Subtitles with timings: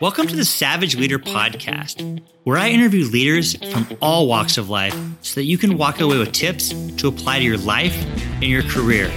[0.00, 4.96] Welcome to the Savage Leader Podcast, where I interview leaders from all walks of life
[5.20, 7.96] so that you can walk away with tips to apply to your life
[8.34, 9.08] and your career.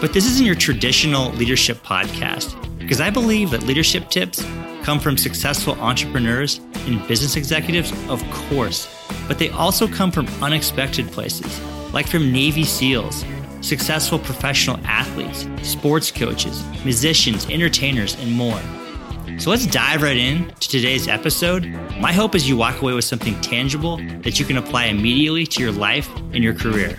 [0.00, 4.42] But this isn't your traditional leadership podcast because I believe that leadership tips
[4.84, 8.88] come from successful entrepreneurs and business executives, of course,
[9.26, 11.60] but they also come from unexpected places,
[11.92, 13.22] like from Navy SEALs,
[13.60, 18.60] successful professional athletes, sports coaches, musicians, entertainers, and more.
[19.38, 21.64] So let's dive right in to today's episode.
[22.00, 25.62] My hope is you walk away with something tangible that you can apply immediately to
[25.62, 26.98] your life and your career.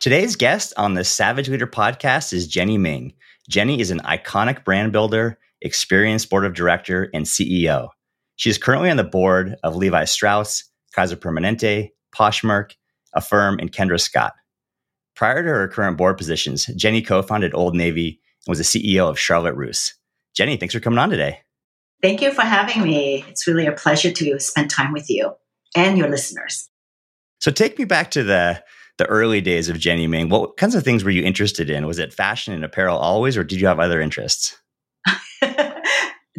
[0.00, 3.12] Today's guest on the Savage Leader podcast is Jenny Ming.
[3.50, 7.90] Jenny is an iconic brand builder, experienced board of director, and CEO.
[8.36, 10.64] She is currently on the board of Levi Strauss,
[10.96, 12.76] Kaiser Permanente, Poshmark,
[13.12, 14.32] Affirm, and Kendra Scott.
[15.14, 19.18] Prior to her current board positions, Jenny co founded Old Navy was the CEO of
[19.18, 19.94] Charlotte Russe.
[20.34, 21.40] Jenny, thanks for coming on today.
[22.00, 23.24] Thank you for having me.
[23.28, 25.32] It's really a pleasure to spend time with you
[25.76, 26.68] and your listeners.
[27.38, 28.62] So take me back to the
[28.98, 30.28] the early days of Jenny Ming.
[30.28, 31.86] What kinds of things were you interested in?
[31.86, 34.60] Was it fashion and apparel always, or did you have other interests?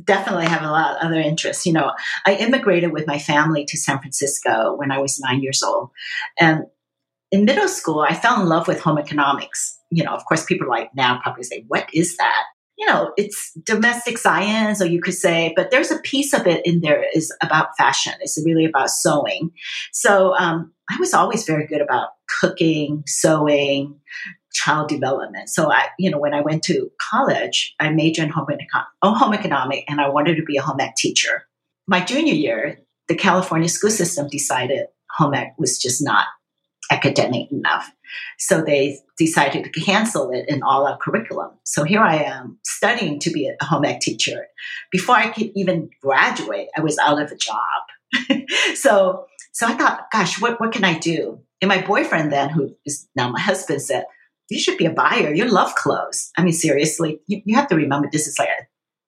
[0.05, 1.65] Definitely have a lot of other interests.
[1.65, 1.91] You know,
[2.25, 5.89] I immigrated with my family to San Francisco when I was nine years old.
[6.39, 6.65] And
[7.31, 9.77] in middle school, I fell in love with home economics.
[9.95, 12.43] You know, of course, people like now probably say, What is that?
[12.77, 16.65] You know, it's domestic science, or you could say, but there's a piece of it
[16.65, 18.13] in there is about fashion.
[18.19, 19.51] It's really about sewing.
[19.91, 22.09] So um, I was always very good about
[22.41, 23.99] cooking, sewing,
[24.53, 25.49] child development.
[25.49, 29.13] So I, you know, when I went to college, I majored in home, econ- oh,
[29.13, 31.47] home economic and I wanted to be a home ec teacher.
[31.87, 36.25] My junior year, the California school system decided home ec was just not
[36.91, 37.91] academic enough.
[38.37, 41.51] So they decided to cancel it in all our curriculum.
[41.63, 44.47] So here I am studying to be a home ec teacher.
[44.91, 48.47] Before I could even graduate, I was out of a job.
[48.75, 51.39] so so I thought, gosh, what, what can I do?
[51.61, 54.05] And my boyfriend then, who is now my husband, said,
[54.49, 55.31] you should be a buyer.
[55.31, 56.31] You love clothes.
[56.35, 58.63] I mean, seriously, you, you have to remember this is like a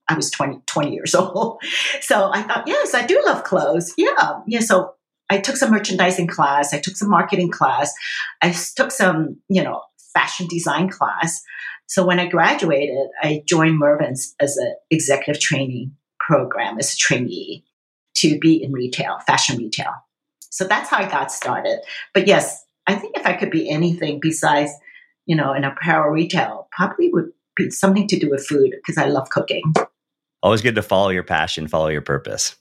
[0.08, 1.62] I was 20, 20 years old.
[2.02, 3.94] So I thought, yes, I do love clothes.
[3.98, 4.40] Yeah.
[4.48, 4.60] Yeah.
[4.60, 4.94] So
[5.30, 6.74] I took some merchandising class.
[6.74, 7.94] I took some marketing class.
[8.42, 9.82] I took some, you know,
[10.14, 11.42] fashion design class.
[11.88, 17.64] So when I graduated, I joined Mervyn's as an executive training program as a trainee
[18.16, 19.92] to be in retail, fashion retail.
[20.50, 21.80] So that's how I got started.
[22.14, 24.72] But yes, I think if I could be anything besides,
[25.26, 29.08] you know, an apparel retail, probably would be something to do with food because I
[29.08, 29.64] love cooking.
[30.42, 32.56] Always good to follow your passion, follow your purpose.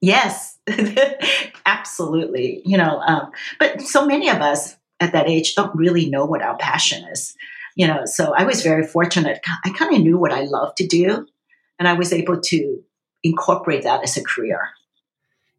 [0.00, 0.57] Yes,
[1.66, 2.62] absolutely.
[2.64, 6.42] You know, um, but so many of us at that age don't really know what
[6.42, 7.34] our passion is.
[7.76, 9.40] You know, so I was very fortunate.
[9.64, 11.26] I kind of knew what I loved to do,
[11.78, 12.82] and I was able to
[13.22, 14.70] incorporate that as a career.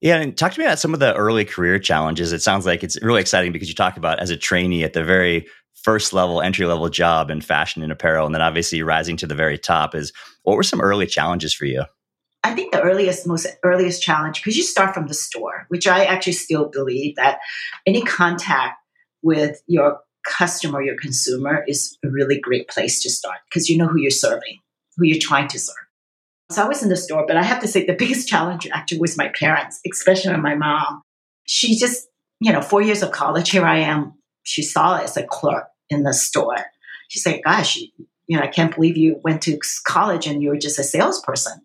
[0.02, 2.32] Yeah, and talk to me about some of the early career challenges.
[2.32, 5.04] It sounds like it's really exciting because you talk about as a trainee at the
[5.04, 5.46] very
[5.76, 9.36] first level, entry level job in fashion and apparel, and then obviously rising to the
[9.36, 9.96] very top.
[9.96, 11.84] Is what were some early challenges for you?
[12.44, 16.06] I think the earliest, most earliest challenge, because you start from the store, which I
[16.06, 17.40] actually still believe that
[17.86, 18.78] any contact
[19.22, 23.88] with your customer, your consumer, is a really great place to start because you know
[23.88, 24.60] who you're serving,
[24.96, 25.76] who you're trying to serve.
[26.52, 29.00] So I was in the store, but I have to say the biggest challenge actually
[29.00, 31.02] was my parents, especially my mom.
[31.46, 32.08] She just,
[32.40, 34.14] you know, four years of college, here I am.
[34.44, 36.58] She saw it as a clerk in the store.
[37.10, 40.58] She said, Gosh, you know, I can't believe you went to college and you were
[40.58, 41.62] just a salesperson.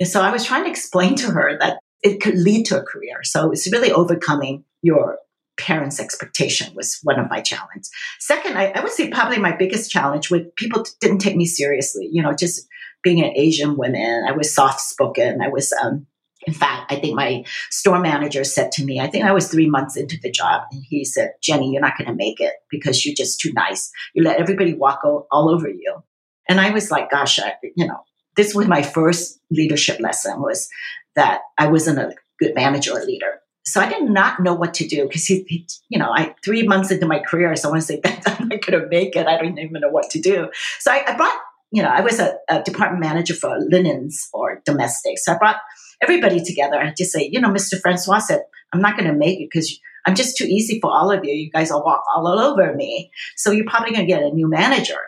[0.00, 2.82] And so I was trying to explain to her that it could lead to a
[2.82, 3.22] career.
[3.22, 5.18] So it's really overcoming your
[5.56, 7.90] parents' expectation was one of my challenges.
[8.18, 12.08] Second, I, I, would say probably my biggest challenge with people didn't take me seriously.
[12.10, 12.66] You know, just
[13.02, 15.40] being an Asian woman, I was soft spoken.
[15.40, 16.06] I was, um,
[16.46, 19.68] in fact, I think my store manager said to me, I think I was three
[19.68, 23.06] months into the job, and he said, Jenny, you're not going to make it because
[23.06, 23.90] you're just too nice.
[24.14, 26.02] You let everybody walk all, all over you.
[26.48, 28.00] And I was like, gosh, I, you know,
[28.36, 30.68] this was my first leadership lesson was
[31.16, 33.40] that I wasn't a good manager or leader.
[33.66, 36.66] So I did not know what to do because he, he, you know, I three
[36.66, 39.16] months into my career, so I want to say that I'm not going to make
[39.16, 39.26] it.
[39.26, 40.48] I don't even know what to do.
[40.80, 41.38] So I, I brought
[41.74, 45.24] you know, I was a, a, department manager for linens or domestics.
[45.24, 45.56] So I brought
[46.00, 47.80] everybody together and just say, you know, Mr.
[47.80, 48.42] Francois said,
[48.72, 49.76] I'm not going to make it because
[50.06, 51.34] I'm just too easy for all of you.
[51.34, 53.10] You guys all walk all over me.
[53.36, 54.98] So you're probably going to get a new manager.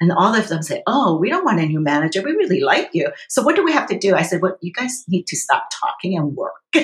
[0.00, 2.22] And all of them say, Oh, we don't want a new manager.
[2.22, 3.08] We really like you.
[3.28, 4.14] So what do we have to do?
[4.14, 6.54] I said, Well, you guys need to stop talking and work.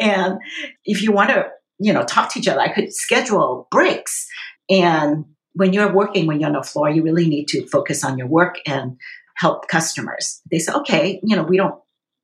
[0.00, 0.38] and
[0.84, 1.46] if you want to,
[1.78, 4.26] you know, talk to each other, I could schedule breaks
[4.68, 5.24] and
[5.54, 8.26] when you're working, when you're on the floor, you really need to focus on your
[8.26, 8.98] work and
[9.36, 10.42] help customers.
[10.50, 11.74] They say, okay, you know, we don't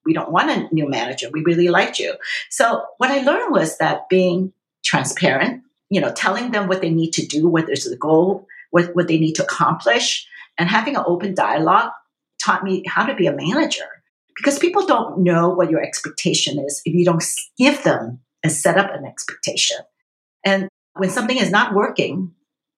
[0.04, 1.28] we don't want a new manager.
[1.32, 2.14] We really liked you.
[2.50, 4.52] So what I learned was that being
[4.84, 8.94] transparent, you know, telling them what they need to do, what is the goal, what,
[8.96, 10.26] what they need to accomplish,
[10.58, 11.92] and having an open dialogue
[12.44, 13.86] taught me how to be a manager.
[14.36, 17.22] Because people don't know what your expectation is if you don't
[17.58, 19.76] give them and set up an expectation.
[20.44, 22.32] And when something is not working,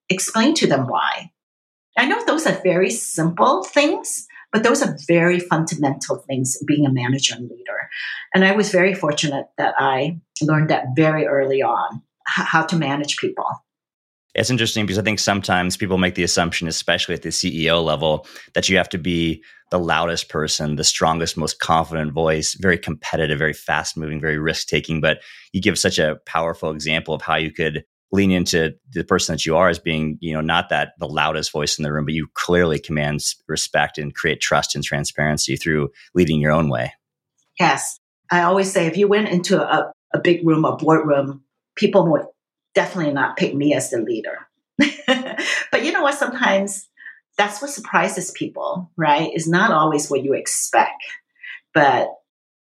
[0.08, 1.30] explain to them why.
[1.96, 6.92] I know those are very simple things, but those are very fundamental things being a
[6.92, 7.88] manager and leader.
[8.34, 13.16] And I was very fortunate that I learned that very early on how to manage
[13.16, 13.46] people.
[14.34, 18.26] It's interesting because I think sometimes people make the assumption, especially at the CEO level,
[18.54, 23.38] that you have to be the loudest person, the strongest, most confident voice, very competitive,
[23.38, 25.00] very fast moving, very risk taking.
[25.00, 25.20] But
[25.52, 29.46] you give such a powerful example of how you could lean into the person that
[29.46, 32.14] you are as being, you know, not that the loudest voice in the room, but
[32.14, 36.92] you clearly command respect and create trust and transparency through leading your own way.
[37.58, 37.98] Yes.
[38.30, 41.42] I always say if you went into a, a big room, a boardroom,
[41.76, 42.22] people would
[42.74, 44.38] definitely not pick me as the leader.
[44.78, 46.14] but you know what?
[46.14, 46.88] Sometimes
[47.36, 49.30] that's what surprises people, right?
[49.34, 51.02] Is not always what you expect.
[51.72, 52.08] But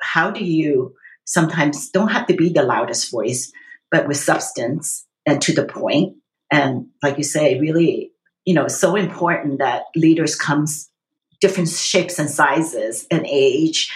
[0.01, 0.95] how do you
[1.25, 3.53] sometimes don't have to be the loudest voice,
[3.91, 6.17] but with substance and to the point.
[6.51, 8.13] And like you say, really,
[8.45, 10.91] you know, so important that leaders comes
[11.41, 13.93] different shapes and sizes and age.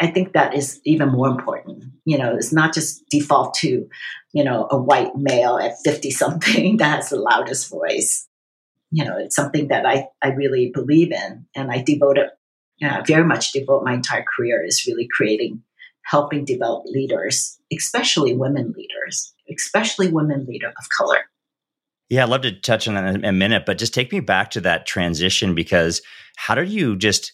[0.00, 1.84] I think that is even more important.
[2.04, 3.88] You know, it's not just default to,
[4.32, 8.26] you know, a white male at 50 something that has the loudest voice.
[8.90, 11.46] You know, it's something that I, I really believe in.
[11.54, 12.30] And I devote it,
[12.82, 15.62] uh, very much devote my entire career is really creating,
[16.02, 21.18] helping develop leaders, especially women leaders especially women leader of color.
[22.08, 24.50] Yeah, I'd love to touch on that in a minute, but just take me back
[24.52, 26.02] to that transition because
[26.36, 27.32] how did you just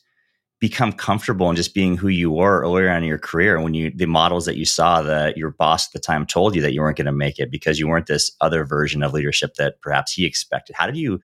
[0.60, 3.90] become comfortable in just being who you were earlier on in your career when you
[3.90, 6.82] the models that you saw that your boss at the time told you that you
[6.82, 10.12] weren't going to make it because you weren't this other version of leadership that perhaps
[10.12, 10.76] he expected.
[10.76, 11.20] How did you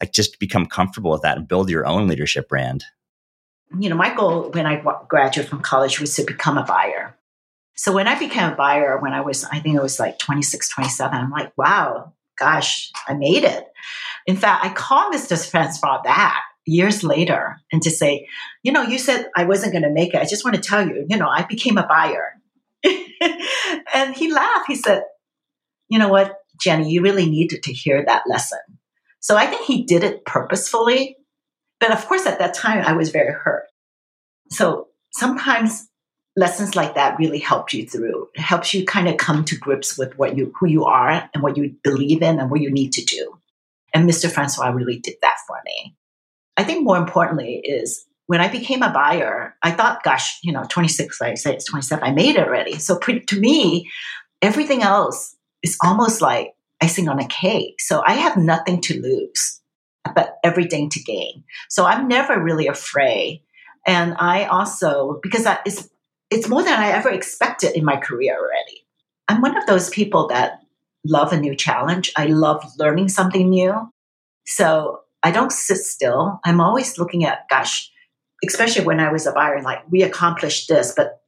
[0.00, 2.84] like just become comfortable with that and build your own leadership brand?
[3.78, 7.16] You know, my goal when I graduated from college was to become a buyer.
[7.76, 10.68] So when I became a buyer, when I was, I think it was like 26,
[10.68, 13.64] 27, I'm like, wow, gosh, I made it.
[14.26, 15.48] In fact, I called Mr.
[15.48, 18.26] Francois back years later and to say,
[18.62, 20.20] you know, you said I wasn't going to make it.
[20.20, 22.34] I just want to tell you, you know, I became a buyer.
[23.94, 24.66] and he laughed.
[24.68, 25.02] He said,
[25.88, 28.60] you know what, Jenny, you really needed to hear that lesson.
[29.20, 31.16] So I think he did it purposefully.
[31.80, 33.64] But of course, at that time, I was very hurt.
[34.50, 35.88] So sometimes
[36.36, 38.28] lessons like that really help you through.
[38.34, 41.42] It helps you kind of come to grips with what you who you are and
[41.42, 43.38] what you believe in and what you need to do.
[43.92, 44.30] And Mr.
[44.30, 45.96] Francois really did that for me.
[46.60, 50.64] I think more importantly is when I became a buyer, I thought, gosh, you know,
[50.68, 52.78] 26, like I say, it's 27, I made it already.
[52.78, 53.90] So pre- to me,
[54.42, 57.80] everything else is almost like icing on a cake.
[57.80, 59.62] So I have nothing to lose,
[60.14, 61.44] but everything to gain.
[61.70, 63.42] So I'm never really afraid.
[63.86, 65.88] And I also, because is
[66.28, 68.86] it's more than I ever expected in my career already.
[69.28, 70.60] I'm one of those people that
[71.06, 72.12] love a new challenge.
[72.18, 73.90] I love learning something new.
[74.44, 76.40] So I don't sit still.
[76.44, 77.90] I'm always looking at, gosh,
[78.46, 81.22] especially when I was a buyer, and like we accomplished this, but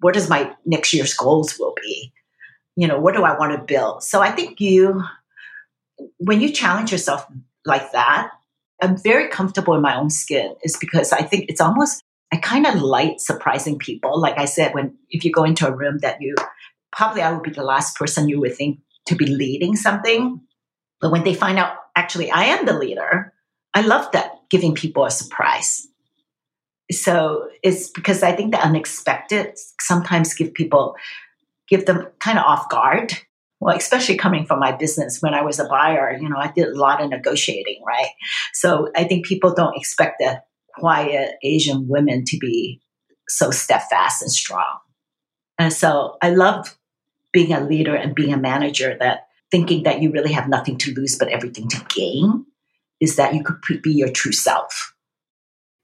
[0.00, 2.12] what is my next year's goals will be?
[2.76, 4.02] You know, what do I want to build?
[4.02, 5.02] So I think you,
[6.18, 7.26] when you challenge yourself
[7.64, 8.30] like that,
[8.82, 12.66] I'm very comfortable in my own skin is because I think it's almost I kind
[12.66, 14.20] of like surprising people.
[14.20, 16.34] Like I said, when if you go into a room that you
[16.92, 20.40] probably I would be the last person you would think to be leading something.
[21.00, 23.32] But when they find out actually I am the leader,
[23.76, 25.86] I love that giving people a surprise.
[26.90, 30.96] So it's because I think the unexpected sometimes give people
[31.68, 33.12] give them kind of off guard.
[33.60, 36.68] Well, especially coming from my business when I was a buyer, you know, I did
[36.68, 38.08] a lot of negotiating, right?
[38.54, 40.46] So I think people don't expect that
[40.78, 42.80] quiet Asian women to be
[43.28, 44.78] so steadfast and strong.
[45.58, 46.78] And so I love
[47.30, 50.94] being a leader and being a manager that thinking that you really have nothing to
[50.94, 52.46] lose but everything to gain
[53.00, 54.94] is that you could be your true self.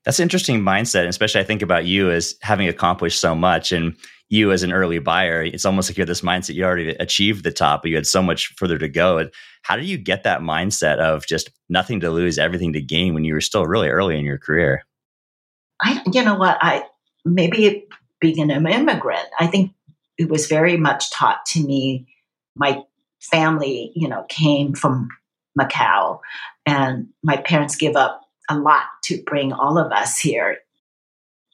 [0.05, 3.95] That's an interesting mindset, especially I think about you as having accomplished so much and
[4.29, 5.43] you as an early buyer.
[5.43, 8.07] It's almost like you had this mindset you already achieved the top, but you had
[8.07, 9.29] so much further to go.
[9.63, 13.25] How did you get that mindset of just nothing to lose, everything to gain when
[13.25, 14.85] you were still really early in your career?
[15.81, 16.85] I, you know what, I
[17.25, 17.87] maybe
[18.21, 19.73] being an immigrant, I think
[20.19, 22.07] it was very much taught to me.
[22.57, 22.83] My
[23.21, 25.09] family, you know, came from
[25.59, 26.21] Macau,
[26.67, 30.59] and my parents give up a lot to bring all of us here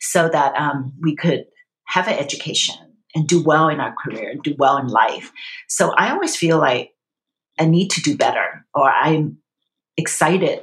[0.00, 1.46] so that um, we could
[1.84, 2.76] have an education
[3.14, 5.32] and do well in our career and do well in life.
[5.68, 6.92] So I always feel like
[7.58, 9.38] I need to do better or I'm
[9.96, 10.60] excited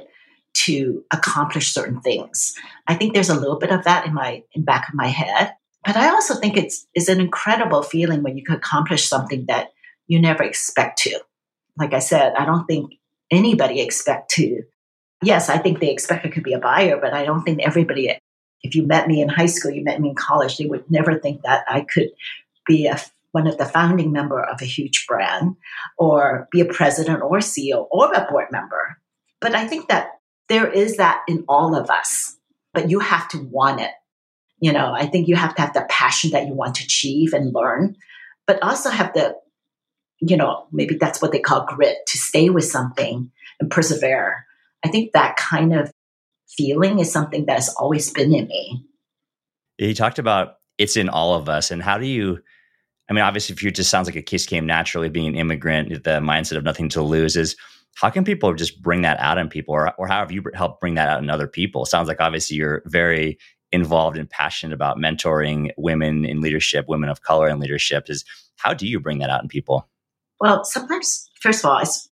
[0.54, 2.54] to accomplish certain things.
[2.86, 5.52] I think there's a little bit of that in my in back of my head.
[5.84, 9.68] But I also think it's is an incredible feeling when you can accomplish something that
[10.06, 11.20] you never expect to.
[11.78, 12.94] Like I said, I don't think
[13.30, 14.62] anybody expect to.
[15.22, 18.18] Yes, I think they expect I could be a buyer, but I don't think everybody
[18.62, 21.18] if you met me in high school, you met me in college, they would never
[21.18, 22.10] think that I could
[22.66, 23.00] be a,
[23.32, 25.56] one of the founding member of a huge brand
[25.98, 28.98] or be a president or CEO or a board member.
[29.40, 30.12] But I think that
[30.48, 32.36] there is that in all of us,
[32.72, 33.92] but you have to want it.
[34.58, 37.34] You know, I think you have to have the passion that you want to achieve
[37.34, 37.96] and learn,
[38.46, 39.36] but also have the,
[40.20, 43.30] you know, maybe that's what they call grit to stay with something
[43.60, 44.46] and persevere.
[44.84, 45.90] I think that kind of
[46.48, 48.84] feeling is something that has always been in me.
[49.78, 51.70] You talked about it's in all of us.
[51.70, 52.38] And how do you,
[53.08, 56.04] I mean, obviously, if you just sounds like a case came naturally being an immigrant,
[56.04, 57.56] the mindset of nothing to lose is
[57.94, 60.80] how can people just bring that out in people or, or how have you helped
[60.80, 61.86] bring that out in other people?
[61.86, 63.38] Sounds like obviously you're very
[63.72, 68.08] involved and passionate about mentoring women in leadership, women of color in leadership.
[68.08, 68.24] Is
[68.56, 69.88] how do you bring that out in people?
[70.40, 72.08] Well, sometimes, first of all, it's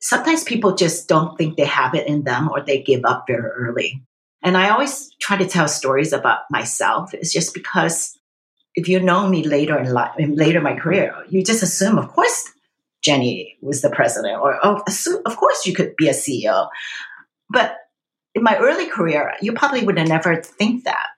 [0.00, 3.50] sometimes people just don't think they have it in them or they give up very
[3.50, 4.02] early.
[4.42, 7.12] And I always try to tell stories about myself.
[7.12, 8.16] It's just because
[8.74, 9.92] if you know me later in
[10.36, 12.52] later in my career, you just assume, of course,
[13.02, 14.82] Jenny was the president, or oh,
[15.26, 16.68] of course you could be a CEO.
[17.50, 17.76] But
[18.34, 21.08] in my early career, you probably would have never think that,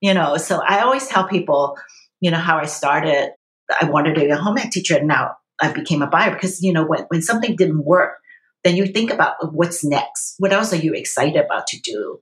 [0.00, 0.36] you know.
[0.36, 1.78] So I always tell people,
[2.20, 3.30] you know, how I started.
[3.80, 6.72] I wanted to be a home ec teacher, now I became a buyer because you
[6.72, 8.18] know when when something didn't work,
[8.64, 10.34] then you think about what's next.
[10.38, 12.20] What else are you excited about to do?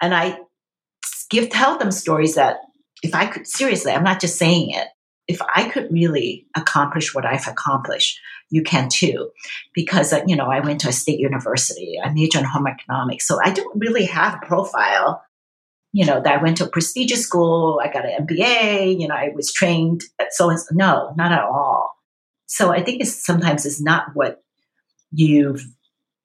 [0.00, 0.38] And I
[1.30, 2.58] give tell them stories that
[3.02, 4.88] if I could seriously, I'm not just saying it.
[5.26, 8.18] If I could really accomplish what I've accomplished,
[8.50, 9.30] you can too.
[9.74, 11.98] Because uh, you know, I went to a state university.
[12.02, 15.22] I majored in home economics, so I don't really have a profile.
[15.92, 17.80] You know, that I went to a prestigious school.
[17.82, 19.00] I got an MBA.
[19.00, 20.02] You know, I was trained.
[20.18, 21.97] At so and so no, not at all.
[22.48, 24.42] So I think it's sometimes it's not what
[25.12, 25.64] you've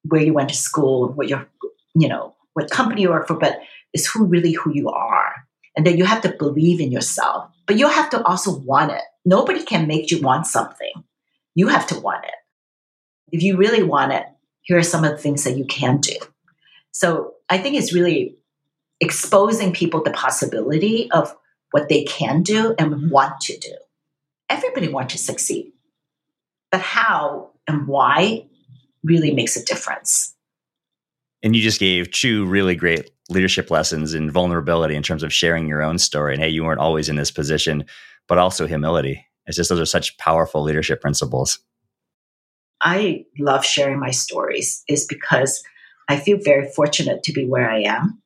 [0.06, 1.48] where you went to school, what your
[1.96, 3.60] you know what company you work for, but
[3.94, 5.34] it's who really who you are,
[5.76, 7.52] and then you have to believe in yourself.
[7.68, 9.02] But you have to also want it.
[9.26, 10.92] Nobody can make you want something.
[11.56, 12.34] You have to want it.
[13.32, 14.26] If you really want it,
[14.62, 16.16] here are some of the things that you can do.
[16.92, 18.38] So I think it's really
[19.02, 21.36] exposing people the possibility of
[21.72, 23.76] what they can do and want to do.
[24.50, 25.73] Everybody wants to succeed.
[26.74, 28.48] But how and why
[29.04, 30.34] really makes a difference.
[31.44, 35.68] And you just gave two really great leadership lessons in vulnerability in terms of sharing
[35.68, 36.34] your own story.
[36.34, 37.86] And hey, you weren't always in this position,
[38.28, 39.24] but also humility.
[39.46, 41.60] It's just those are such powerful leadership principles.
[42.82, 45.62] I love sharing my stories is because
[46.10, 48.20] I feel very fortunate to be where I am.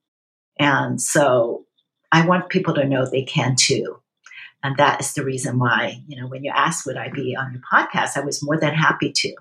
[0.57, 1.65] And so
[2.13, 3.99] I want people to know they can too.
[4.63, 7.53] And that is the reason why, you know, when you asked would I be on
[7.53, 9.35] your podcast, I was more than happy to.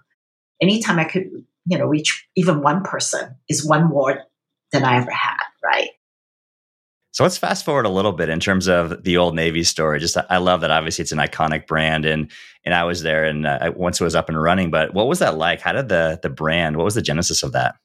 [0.61, 1.31] Anytime I could,
[1.67, 4.25] you know, reach even one person is one more
[4.73, 5.91] than I ever had, right?
[7.17, 9.99] So let's fast forward a little bit in terms of the Old Navy story.
[10.01, 12.31] Just I love that obviously it's an iconic brand, and
[12.63, 14.71] and I was there and uh, once it was up and running.
[14.71, 15.63] But what was that like?
[15.63, 16.77] How did the the brand?
[16.77, 17.77] What was the genesis of that?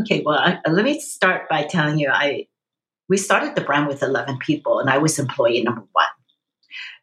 [0.00, 2.46] Okay, well, I, let me start by telling you, I
[3.10, 6.06] we started the brand with eleven people, and I was employee number one.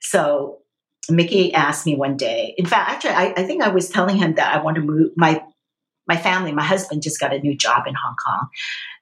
[0.10, 0.60] So
[1.10, 2.54] Mickey asked me one day.
[2.58, 5.12] In fact, actually, I, I, think I was telling him that I want to move
[5.16, 5.44] my
[6.08, 6.52] my family.
[6.52, 8.48] My husband just got a new job in Hong Kong,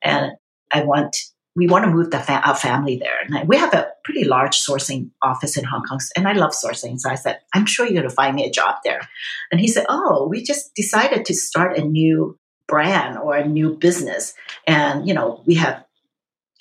[0.02, 0.32] and
[0.72, 1.18] I want
[1.56, 3.20] we want to move the fa- our family there.
[3.26, 6.98] And we have a pretty large sourcing office in Hong Kong, and I love sourcing.
[7.00, 9.02] So I said, I'm sure you're going to find me a job there.
[9.52, 13.78] And he said, Oh, we just decided to start a new brand or a new
[13.78, 14.34] business,
[14.66, 15.84] and you know we have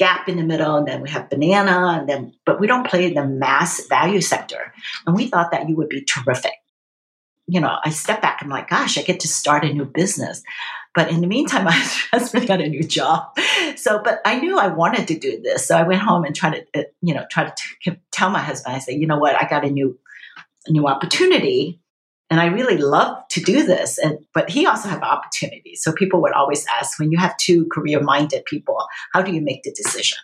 [0.03, 3.07] Gap in the middle, and then we have Banana, and then but we don't play
[3.07, 4.75] in the mass value sector.
[5.07, 6.55] And we thought that you would be terrific.
[7.47, 8.41] You know, I step back.
[8.41, 10.43] I'm like, gosh, I get to start a new business.
[10.93, 11.73] But in the meantime, I
[12.11, 13.39] husband got a new job.
[13.77, 15.69] So, but I knew I wanted to do this.
[15.69, 17.55] So I went home and tried to, uh, you know, try to
[17.85, 18.75] t- tell my husband.
[18.75, 19.99] I said, you know what, I got a new,
[20.69, 21.82] new opportunity
[22.33, 23.99] and I really love to do this.
[23.99, 25.83] And but he also have opportunities.
[25.83, 29.65] So people would always ask when you have two career-minded people, how do you make
[29.65, 30.17] the decision?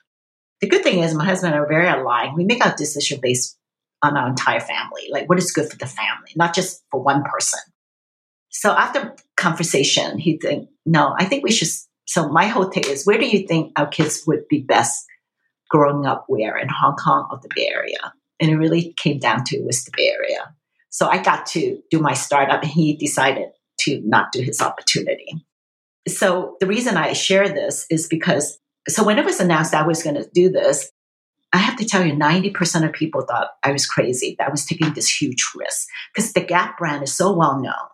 [0.62, 2.34] The good thing is my husband and I are very aligned.
[2.34, 3.58] We make our decision based
[4.02, 7.24] on our entire family, like what is good for the family, not just for one
[7.24, 7.60] person.
[8.48, 11.68] So after conversation, he think, no, I think we should
[12.06, 15.04] So my whole take is where do you think our kids would be best
[15.68, 18.14] growing up where in Hong Kong or the Bay Area?
[18.40, 20.54] And it really came down to was the Bay Area.
[20.90, 23.49] So I got to do my startup and he decided
[23.80, 25.45] to not do his opportunity.
[26.09, 30.02] So the reason I share this is because so when it was announced I was
[30.02, 30.90] going to do this,
[31.52, 34.66] I have to tell you, 90% of people thought I was crazy, that I was
[34.66, 37.88] taking this huge risk because the Gap brand is so well known.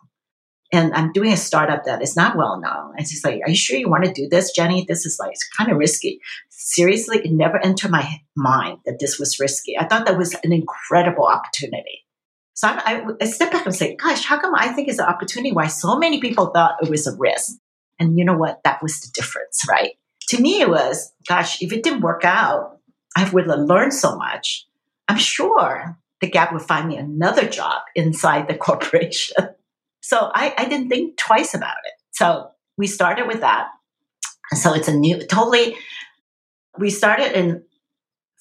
[0.73, 2.95] And I'm doing a startup that is not well known.
[2.97, 4.85] And she's like, Are you sure you want to do this, Jenny?
[4.87, 6.19] This is like it's kind of risky.
[6.49, 9.77] Seriously, it never entered my mind that this was risky.
[9.77, 12.04] I thought that was an incredible opportunity.
[12.55, 15.51] So I, I, step back and say, Gosh, how come I think it's an opportunity
[15.51, 17.57] why so many people thought it was a risk?
[17.99, 18.61] And you know what?
[18.63, 19.91] That was the difference, right?
[20.29, 22.79] To me, it was, gosh, if it didn't work out,
[23.15, 24.65] I would have learned so much.
[25.07, 29.35] I'm sure the Gap would find me another job inside the corporation.
[30.01, 31.93] So I, I didn't think twice about it.
[32.11, 33.67] So we started with that.
[34.53, 35.75] So it's a new, totally,
[36.79, 37.63] we started in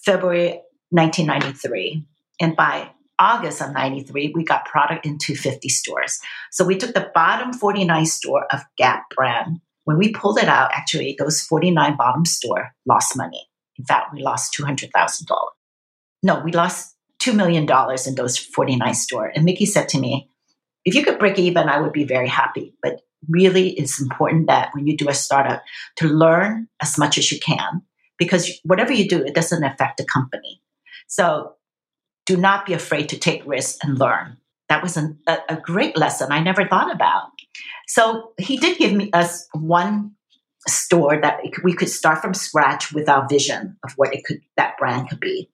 [0.04, 2.04] February 1993.
[2.40, 6.18] And by August of 93, we got product into 50 stores.
[6.50, 9.61] So we took the bottom 49 store of Gap brand.
[9.85, 13.49] When we pulled it out, actually, those 49 bottom store lost money.
[13.78, 15.26] In fact, we lost $200,000.
[16.23, 17.68] No, we lost $2 million
[18.06, 19.30] in those 49 store.
[19.35, 20.30] And Mickey said to me,
[20.85, 22.75] if you could break even, I would be very happy.
[22.83, 25.62] But really, it's important that when you do a startup
[25.97, 27.83] to learn as much as you can,
[28.18, 30.61] because whatever you do, it doesn't affect the company.
[31.06, 31.54] So
[32.26, 34.37] do not be afraid to take risks and learn.
[34.69, 37.28] That was an, a, a great lesson I never thought about.
[37.87, 40.12] So he did give me us one
[40.66, 44.78] store that we could start from scratch with our vision of what it could that
[44.78, 45.50] brand could be.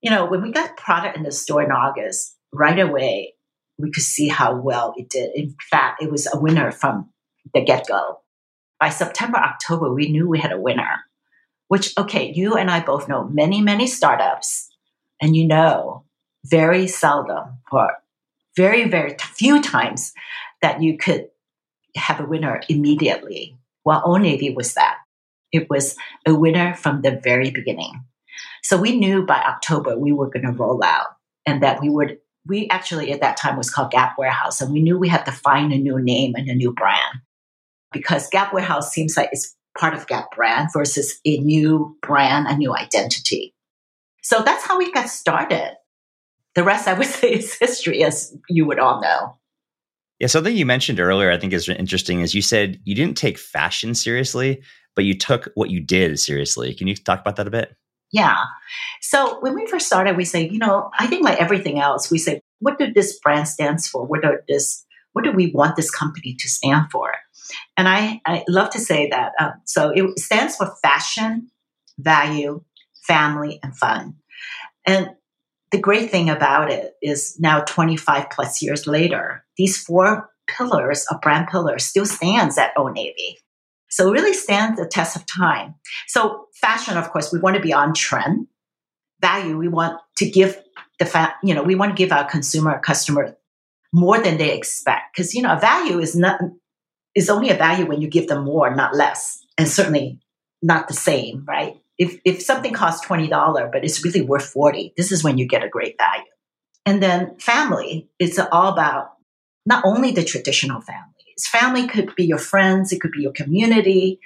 [0.00, 3.34] You know, when we got product in the store in August, right away
[3.80, 5.34] we could see how well it did.
[5.34, 7.10] In fact, it was a winner from
[7.54, 8.20] the get go.
[8.78, 11.04] By September, October, we knew we had a winner.
[11.68, 14.69] Which, okay, you and I both know many, many startups,
[15.20, 16.04] and you know
[16.44, 17.92] very seldom or
[18.56, 20.12] very, very few times
[20.62, 21.28] that you could
[21.96, 23.56] have a winner immediately.
[23.84, 24.98] Well, Old Navy was that.
[25.52, 28.04] It was a winner from the very beginning.
[28.62, 31.06] So we knew by October we were going to roll out
[31.46, 34.60] and that we would, we actually at that time was called Gap Warehouse.
[34.60, 37.20] And we knew we had to find a new name and a new brand
[37.92, 42.56] because Gap Warehouse seems like it's part of Gap brand versus a new brand, a
[42.56, 43.54] new identity.
[44.22, 45.76] So that's how we got started.
[46.54, 49.36] The rest, I would say, is history, as you would all know.
[50.18, 53.38] Yeah, something you mentioned earlier I think is interesting is you said you didn't take
[53.38, 54.62] fashion seriously,
[54.94, 56.74] but you took what you did seriously.
[56.74, 57.74] Can you talk about that a bit?
[58.12, 58.36] Yeah.
[59.00, 62.18] So when we first started, we say, you know, I think like everything else, we
[62.18, 64.04] say, what do this brand stands for?
[64.04, 67.14] What do this, what do we want this company to stand for?
[67.76, 69.32] And I, I love to say that.
[69.40, 71.50] Um, so it stands for fashion,
[71.98, 72.62] value,
[73.06, 74.16] family, and fun.
[74.86, 75.10] And
[75.70, 81.20] the great thing about it is now 25 plus years later, these four pillars of
[81.20, 83.38] brand pillars still stands at Old Navy.
[83.88, 85.74] So really stands the test of time.
[86.06, 88.46] So fashion, of course, we want to be on trend.
[89.20, 90.60] Value, we want to give
[90.98, 93.36] the fa- you know, we want to give our consumer, customer
[93.92, 95.14] more than they expect.
[95.14, 96.40] Because you know, value is not
[97.14, 100.20] is only a value when you give them more, not less, and certainly
[100.62, 101.79] not the same, right?
[102.00, 105.46] If if something costs twenty dollar but it's really worth forty, this is when you
[105.46, 106.24] get a great value.
[106.86, 109.12] And then family, it's all about
[109.66, 111.46] not only the traditional families.
[111.46, 114.18] Family could be your friends, it could be your community.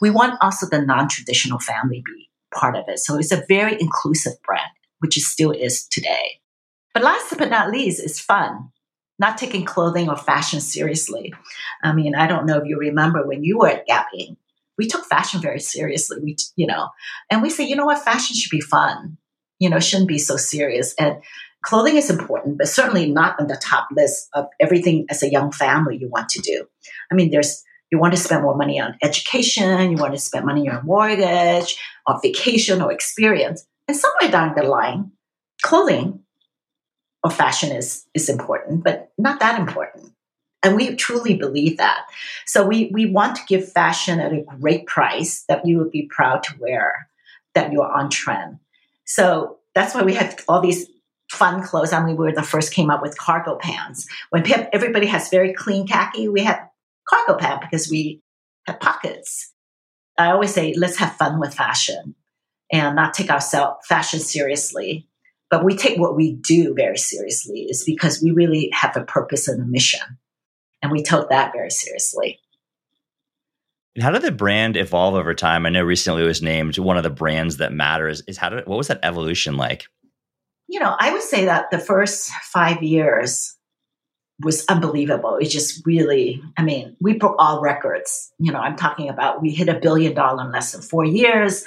[0.00, 2.98] We want also the non-traditional family be part of it.
[2.98, 6.40] So it's a very inclusive brand, which it still is today.
[6.94, 8.70] But last but not least is fun
[9.18, 11.34] not taking clothing or fashion seriously.
[11.82, 14.36] I mean, I don't know if you remember when you were at Gap Inc
[14.78, 16.18] we took fashion very seriously.
[16.22, 16.88] We, you know,
[17.30, 19.18] and we say, you know what, fashion should be fun.
[19.58, 20.94] You know, shouldn't be so serious.
[20.98, 21.16] And
[21.62, 25.50] clothing is important, but certainly not on the top list of everything as a young
[25.50, 26.64] family you want to do.
[27.10, 30.44] I mean, there's you want to spend more money on education, you want to spend
[30.44, 35.12] money on mortgage, or vacation, or experience, and somewhere down the line,
[35.62, 36.20] clothing
[37.24, 40.12] or fashion is is important, but not that important.
[40.62, 42.06] And we truly believe that.
[42.46, 46.10] So we, we want to give fashion at a great price that you would be
[46.10, 47.08] proud to wear,
[47.54, 48.58] that you're on trend.
[49.04, 50.86] So that's why we have all these
[51.30, 51.92] fun clothes.
[51.92, 54.06] I mean, we were the first came up with cargo pants.
[54.30, 56.68] When everybody has very clean khaki, we have
[57.08, 58.22] cargo pants because we
[58.66, 59.52] have pockets.
[60.16, 62.16] I always say, let's have fun with fashion
[62.72, 65.06] and not take ourselves fashion seriously.
[65.50, 69.48] But we take what we do very seriously is because we really have a purpose
[69.48, 70.18] and a mission.
[70.82, 72.38] And we took that very seriously.
[74.00, 75.66] how did the brand evolve over time?
[75.66, 78.22] I know recently it was named one of the brands that matters.
[78.28, 79.86] Is how did what was that evolution like?
[80.68, 83.56] You know, I would say that the first five years
[84.40, 85.36] was unbelievable.
[85.36, 88.30] It just really, I mean, we broke all records.
[88.38, 91.64] You know, I'm talking about we hit a billion dollar in less than four years.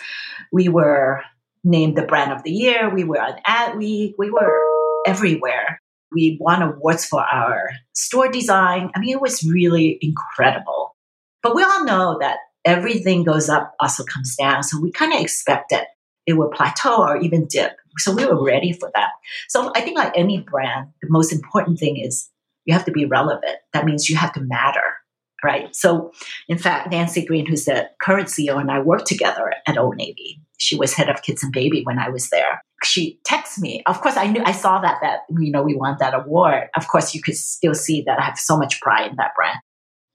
[0.51, 1.21] We were
[1.63, 2.89] named the brand of the year.
[2.89, 4.15] We were on Ad Week.
[4.17, 4.61] We were
[5.05, 5.80] everywhere.
[6.11, 8.91] We won awards for our store design.
[8.95, 10.95] I mean, it was really incredible.
[11.41, 14.63] But we all know that everything goes up, also comes down.
[14.63, 15.85] So we kind of expected
[16.27, 17.75] it would plateau or even dip.
[17.97, 19.09] So we were ready for that.
[19.49, 22.29] So I think, like any brand, the most important thing is
[22.65, 23.57] you have to be relevant.
[23.73, 24.97] That means you have to matter,
[25.43, 25.75] right?
[25.75, 26.11] So,
[26.47, 30.41] in fact, Nancy Green, who's the current CEO, and I worked together at Old Navy.
[30.57, 32.61] She was head of kids and baby when I was there.
[32.83, 33.83] She texted me.
[33.85, 36.69] Of course, I knew I saw that that you know we won that award.
[36.75, 39.59] Of course, you could still see that I have so much pride in that brand.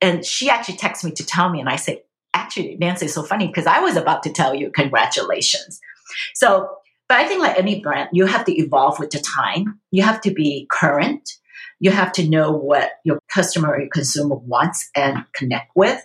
[0.00, 2.02] And she actually texted me to tell me, and I said,
[2.34, 5.80] actually, Nancy, it's so funny because I was about to tell you congratulations.
[6.34, 6.68] So,
[7.08, 9.80] but I think like any brand, you have to evolve with the time.
[9.90, 11.30] You have to be current
[11.78, 16.02] you have to know what your customer or your consumer wants and connect with.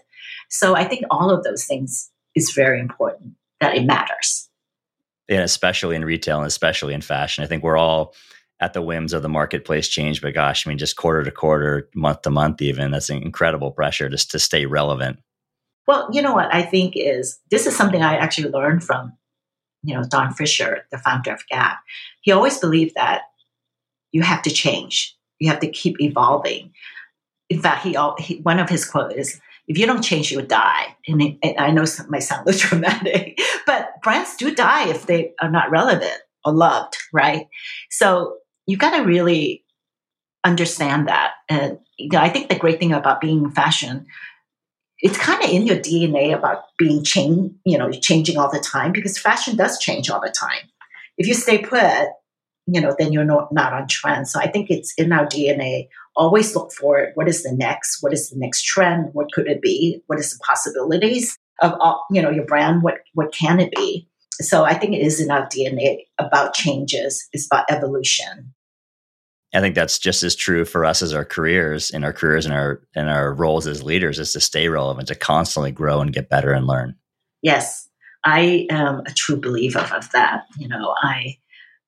[0.49, 4.49] So I think all of those things is very important that it matters.
[5.31, 7.43] And especially in retail and especially in fashion.
[7.43, 8.13] I think we're all
[8.59, 11.89] at the whims of the marketplace change, but gosh, I mean, just quarter to quarter,
[11.95, 15.17] month to month, even that's an incredible pressure just to stay relevant.
[15.87, 19.13] Well, you know what I think is this is something I actually learned from,
[19.81, 21.79] you know, Don Fisher, the founder of Gap.
[22.21, 23.23] He always believed that
[24.11, 26.71] you have to change you have to keep evolving.
[27.49, 30.95] In fact, he, he one of his quotes is, "If you don't change, you'll die."
[31.07, 34.89] And, it, and I know it might sound a little dramatic, but brands do die
[34.89, 37.47] if they are not relevant or loved, right?
[37.89, 39.63] So you got to really
[40.43, 41.33] understand that.
[41.49, 44.05] And you know, I think the great thing about being in fashion,
[44.99, 48.91] it's kind of in your DNA about being change, you know, changing all the time
[48.91, 50.69] because fashion does change all the time.
[51.17, 52.07] If you stay put,
[52.67, 54.27] you know, then you're not, not on trend.
[54.27, 55.87] So I think it's in our DNA.
[56.15, 57.11] Always look for it.
[57.15, 60.31] what is the next, what is the next trend, what could it be, what is
[60.31, 64.07] the possibilities of all, you know, your brand, what what can it be?
[64.41, 68.53] So I think it is in our DNA about changes, it's about evolution.
[69.53, 72.53] I think that's just as true for us as our careers, in our careers and
[72.53, 76.29] our and our roles as leaders, is to stay relevant, to constantly grow and get
[76.29, 76.95] better and learn.
[77.41, 77.87] Yes,
[78.23, 80.45] I am a true believer of that.
[80.57, 81.37] You know, I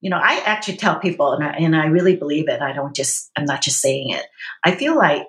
[0.04, 2.62] you know, I actually tell people, and I, and I really believe it.
[2.62, 4.26] I don't just, I'm not just saying it.
[4.62, 5.28] I feel like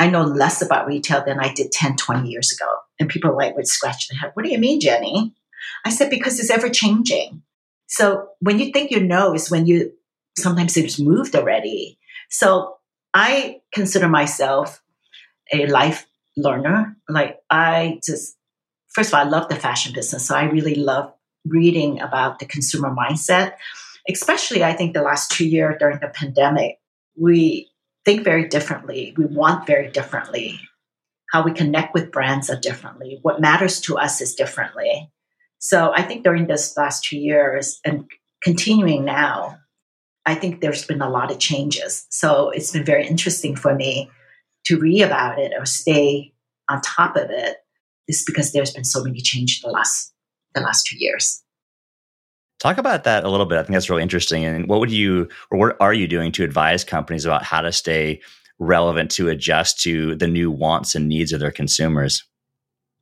[0.00, 2.68] I know less about retail than I did 10, 20 years ago.
[2.98, 4.32] And people like would scratch their head.
[4.34, 5.32] What do you mean, Jenny?
[5.84, 7.42] I said, because it's ever changing.
[7.86, 9.92] So when you think you know is when you
[10.36, 11.96] sometimes it's moved already.
[12.30, 12.78] So
[13.14, 14.82] I consider myself
[15.52, 16.96] a life learner.
[17.08, 18.36] Like I just,
[18.88, 20.26] first of all, I love the fashion business.
[20.26, 21.12] So I really love
[21.44, 23.52] reading about the consumer mindset
[24.14, 26.78] especially I think the last two years during the pandemic,
[27.16, 27.70] we
[28.04, 29.14] think very differently.
[29.16, 30.60] We want very differently.
[31.32, 33.18] How we connect with brands are differently.
[33.22, 35.10] What matters to us is differently.
[35.58, 38.04] So I think during this last two years and
[38.42, 39.58] continuing now,
[40.26, 42.06] I think there's been a lot of changes.
[42.10, 44.10] So it's been very interesting for me
[44.64, 46.32] to read about it or stay
[46.68, 47.56] on top of it.
[48.08, 50.12] Is because there's been so many changes the last
[50.54, 51.44] the last two years.
[52.60, 53.58] Talk about that a little bit.
[53.58, 54.44] I think that's really interesting.
[54.44, 57.72] And what would you, or what are you doing to advise companies about how to
[57.72, 58.20] stay
[58.58, 62.22] relevant to adjust to the new wants and needs of their consumers?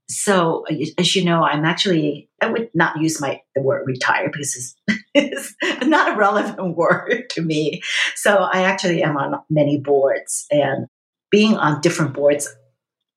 [0.08, 0.64] So,
[0.96, 5.04] as you know, I'm actually, I would not use my the word retire because it's,
[5.60, 7.82] it's not a relevant word to me.
[8.14, 10.86] So, I actually am on many boards and
[11.30, 12.48] being on different boards,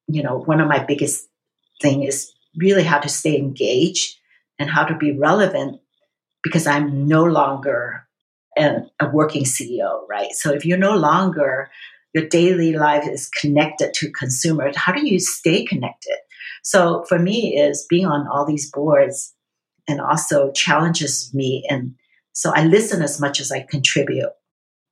[0.08, 1.30] you know, one of my biggest
[1.82, 4.18] thing is really how to stay engaged
[4.60, 5.81] and how to be relevant
[6.44, 8.08] because I'm no longer
[8.58, 10.32] an, a working CEO, right?
[10.34, 11.70] So if you're no longer
[12.14, 16.18] your daily life is connected to consumers, how do you stay connected?
[16.64, 19.34] So for me is being on all these boards
[19.88, 21.96] and also challenges me and
[22.34, 24.30] so I listen as much as I contribute.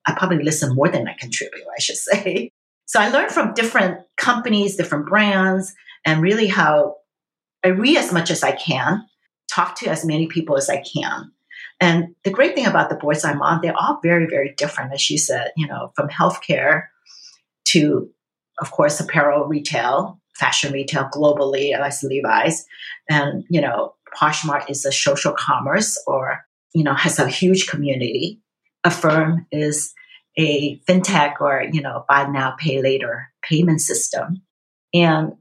[0.05, 2.51] I probably listen more than I contribute, I should say.
[2.85, 5.73] So I learn from different companies, different brands,
[6.05, 6.95] and really how
[7.63, 9.05] I read as much as I can,
[9.51, 11.31] talk to as many people as I can,
[11.79, 15.09] and the great thing about the boards I'm on, they're all very, very different, as
[15.09, 16.87] you said, you know, from healthcare
[17.69, 18.09] to,
[18.59, 22.65] of course, apparel retail, fashion retail globally, as Levi's.
[23.09, 28.41] And, you know, Poshmark is a social commerce or, you know, has a huge community.
[28.83, 29.93] Affirm is
[30.37, 34.41] a fintech or, you know, buy now, pay later payment system.
[34.93, 35.33] And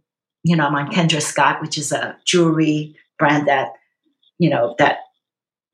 [0.44, 3.72] you know, I'm on Kendra Scott, which is a jewelry brand that,
[4.38, 4.98] you know, that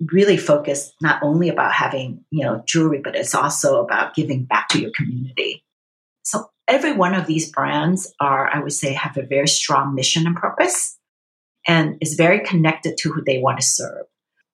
[0.00, 4.68] really focused not only about having, you know, jewelry, but it's also about giving back
[4.68, 5.64] to your community.
[6.22, 10.26] So every one of these brands are, I would say, have a very strong mission
[10.26, 10.98] and purpose
[11.66, 14.07] and is very connected to who they want to serve.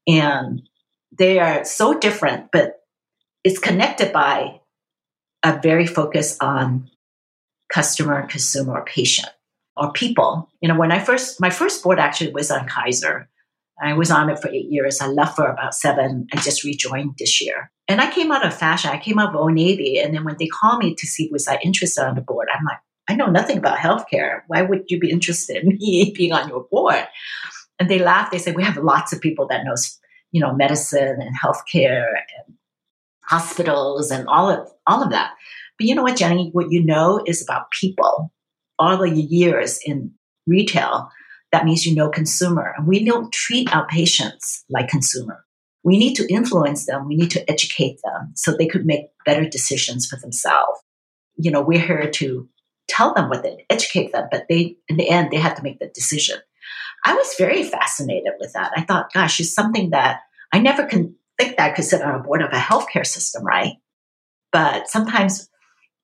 [0.06, 0.62] And
[1.16, 2.76] they are so different, but
[3.44, 4.60] it's connected by
[5.42, 6.90] a very focus on
[7.72, 9.30] customer, consumer, patient
[9.76, 10.48] or people.
[10.60, 13.28] You know, when I first, my first board actually was on Kaiser.
[13.82, 15.00] I was on it for eight years.
[15.00, 16.26] I left for about seven.
[16.32, 17.70] I just rejoined this year.
[17.88, 18.90] And I came out of fashion.
[18.90, 19.98] I came out of Old Navy.
[19.98, 22.64] And then when they called me to see was I interested on the board, I'm
[22.64, 24.42] like, I know nothing about healthcare.
[24.46, 27.06] Why would you be interested in me being on your board?
[27.78, 28.32] And they laughed.
[28.32, 29.98] They said, we have lots of people that knows,
[30.30, 32.06] you know, medicine and healthcare
[32.46, 32.56] and
[33.24, 35.32] hospitals and all of all of that.
[35.78, 36.50] But you know what, Jenny?
[36.52, 38.32] What you know is about people.
[38.78, 40.12] All the years in
[40.46, 41.08] retail,
[41.52, 42.74] that means you know consumer.
[42.76, 45.44] And we don't treat our patients like consumer.
[45.82, 47.08] We need to influence them.
[47.08, 50.80] We need to educate them so they could make better decisions for themselves.
[51.36, 52.48] You know, we're here to
[52.88, 55.78] tell them what they educate them, but they, in the end, they have to make
[55.78, 56.38] the decision.
[57.04, 58.72] I was very fascinated with that.
[58.76, 60.20] I thought, gosh, it's something that
[60.52, 63.44] I never can think that I could sit on a board of a healthcare system,
[63.44, 63.76] right?
[64.52, 65.48] But sometimes,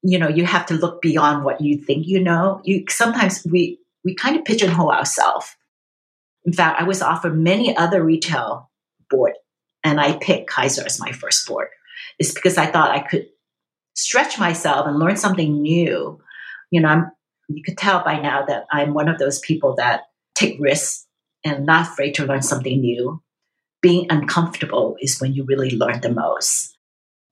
[0.02, 2.60] you know, you have to look beyond what you think you know.
[2.64, 5.54] You sometimes we we kind of pigeonhole ourselves.
[6.44, 8.70] In fact, I was offered many other retail
[9.10, 9.32] board,
[9.82, 11.68] and I picked Kaiser as my first board.
[12.20, 13.26] It's because I thought I could
[13.94, 16.20] stretch myself and learn something new.
[16.70, 17.10] You know, I'm
[17.48, 20.02] you could tell by now that I'm one of those people that
[20.34, 21.06] take risks
[21.44, 23.20] and not afraid to learn something new
[23.82, 26.75] being uncomfortable is when you really learn the most.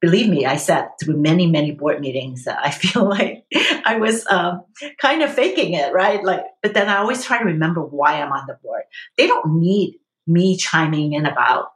[0.05, 3.47] Believe me, I sat through many, many board meetings I feel like
[3.87, 4.65] I was um,
[4.99, 6.23] kind of faking it, right?
[6.23, 8.83] Like, but then I always try to remember why I'm on the board.
[9.17, 9.95] They don't need
[10.27, 11.69] me chiming in about,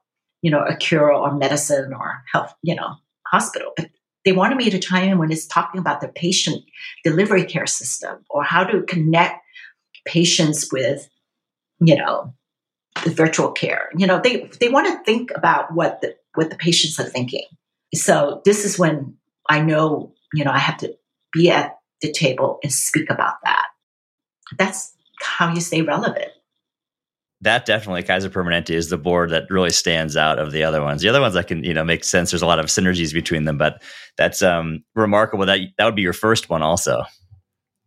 [0.42, 3.72] you know, a cure or medicine or health, you know, hospital.
[3.74, 3.88] But
[4.26, 6.62] they wanted me to chime in when it's talking about the patient
[7.04, 9.42] delivery care system or how to connect
[10.04, 11.08] patients with,
[11.80, 12.34] you know,
[13.04, 13.88] the virtual care.
[13.96, 17.46] You know, they they want to think about what the what the patients are thinking.
[17.94, 19.16] So this is when
[19.48, 20.94] I know, you know, I have to
[21.32, 23.66] be at the table and speak about that.
[24.56, 26.28] That's how you stay relevant.
[27.40, 31.02] That definitely Kaiser Permanente is the board that really stands out of the other ones.
[31.02, 32.30] The other ones I can, you know, make sense.
[32.30, 33.80] There's a lot of synergies between them, but
[34.16, 37.04] that's um remarkable that that would be your first one also.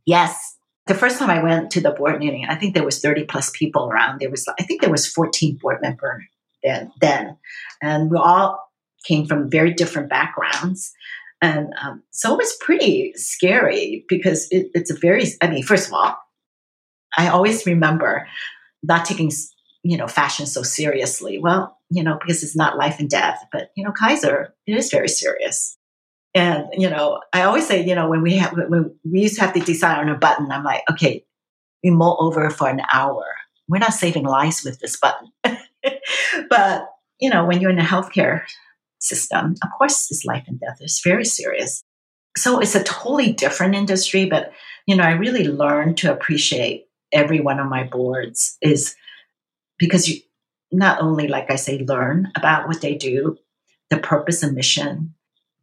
[0.05, 3.25] Yes, the first time I went to the board meeting, I think there was 30
[3.25, 4.19] plus people around.
[4.19, 6.23] There was, I think there was 14 board members
[6.63, 7.37] then, then.
[7.81, 8.70] And we all
[9.03, 10.93] came from very different backgrounds.
[11.41, 15.87] And um, so it was pretty scary because it, it's a very, I mean, first
[15.87, 16.17] of all,
[17.17, 18.27] I always remember
[18.83, 19.31] not taking,
[19.83, 21.39] you know, fashion so seriously.
[21.39, 24.91] Well, you know, because it's not life and death, but, you know, Kaiser, it is
[24.91, 25.77] very serious.
[26.33, 29.41] And, you know, I always say, you know, when we have, when we used to
[29.41, 31.25] have to decide on a button, I'm like, okay,
[31.83, 33.25] we mull over for an hour.
[33.67, 35.31] We're not saving lives with this button.
[36.49, 36.85] but,
[37.19, 38.43] you know, when you're in the healthcare
[39.01, 40.77] system, of course, it's life and death.
[40.79, 41.83] It's very serious.
[42.37, 44.53] So it's a totally different industry, but,
[44.87, 48.95] you know, I really learned to appreciate every one of my boards is
[49.77, 50.21] because you
[50.71, 53.37] not only, like I say, learn about what they do,
[53.89, 55.13] the purpose and mission,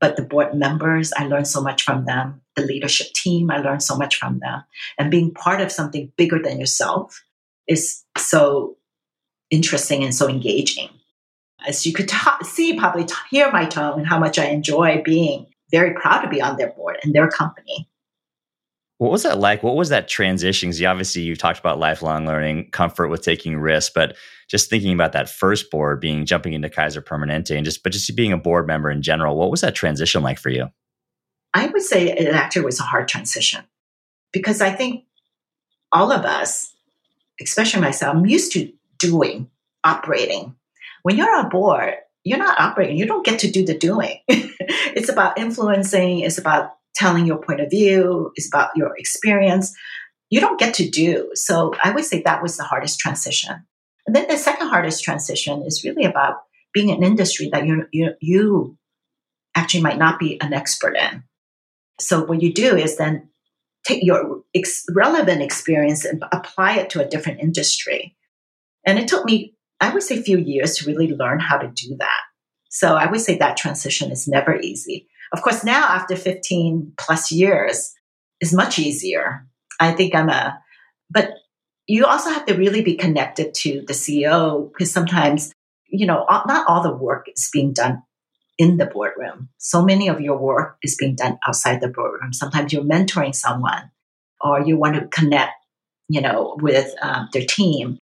[0.01, 2.43] but the board members, I learned so much from them.
[2.57, 4.63] The leadership team, I learned so much from them.
[4.99, 7.25] And being part of something bigger than yourself
[7.67, 8.77] is so
[9.51, 10.91] interesting and so engaging.
[11.67, 12.11] As you could
[12.43, 16.29] see, probably t- hear my tone, and how much I enjoy being very proud to
[16.29, 17.89] be on their board and their company.
[18.99, 19.63] What was that like?
[19.63, 20.69] What was that transition?
[20.69, 24.17] Because obviously you've talked about lifelong learning, comfort with taking risks, but
[24.49, 28.15] just thinking about that first board being jumping into Kaiser Permanente and just but just
[28.17, 30.69] being a board member in general, what was that transition like for you?
[31.55, 33.65] I would say it actually was a hard transition
[34.33, 35.05] because I think
[35.93, 36.75] all of us,
[37.41, 39.49] especially myself, I'm used to doing,
[39.85, 40.57] operating.
[41.03, 42.97] When you're on board, you're not operating.
[42.97, 44.19] You don't get to do the doing.
[44.29, 46.21] it's about influencing.
[46.21, 49.75] It's about telling your point of view, It's about your experience.
[50.31, 51.31] You don't get to do.
[51.35, 53.65] So I would say that was the hardest transition.
[54.07, 56.37] And then the second hardest transition is really about
[56.73, 58.79] being in an industry that you, you, you
[59.55, 61.25] actually might not be an expert in.
[62.01, 63.29] So what you do is then
[63.87, 68.17] take your ex- relevant experience and apply it to a different industry.
[68.85, 71.69] And it took me, I would say, a few years to really learn how to
[71.69, 72.21] do that.
[72.71, 75.09] So I would say that transition is never easy.
[75.33, 77.93] Of course, now after 15 plus years
[78.41, 79.47] is much easier.
[79.81, 80.59] I think I'm a,
[81.11, 81.31] but
[81.87, 85.53] you also have to really be connected to the CEO because sometimes,
[85.87, 88.03] you know, not all the work is being done
[88.59, 89.49] in the boardroom.
[89.59, 92.33] So many of your work is being done outside the boardroom.
[92.33, 93.91] Sometimes you're mentoring someone
[94.41, 95.53] or you want to connect,
[96.09, 97.99] you know, with um, their team.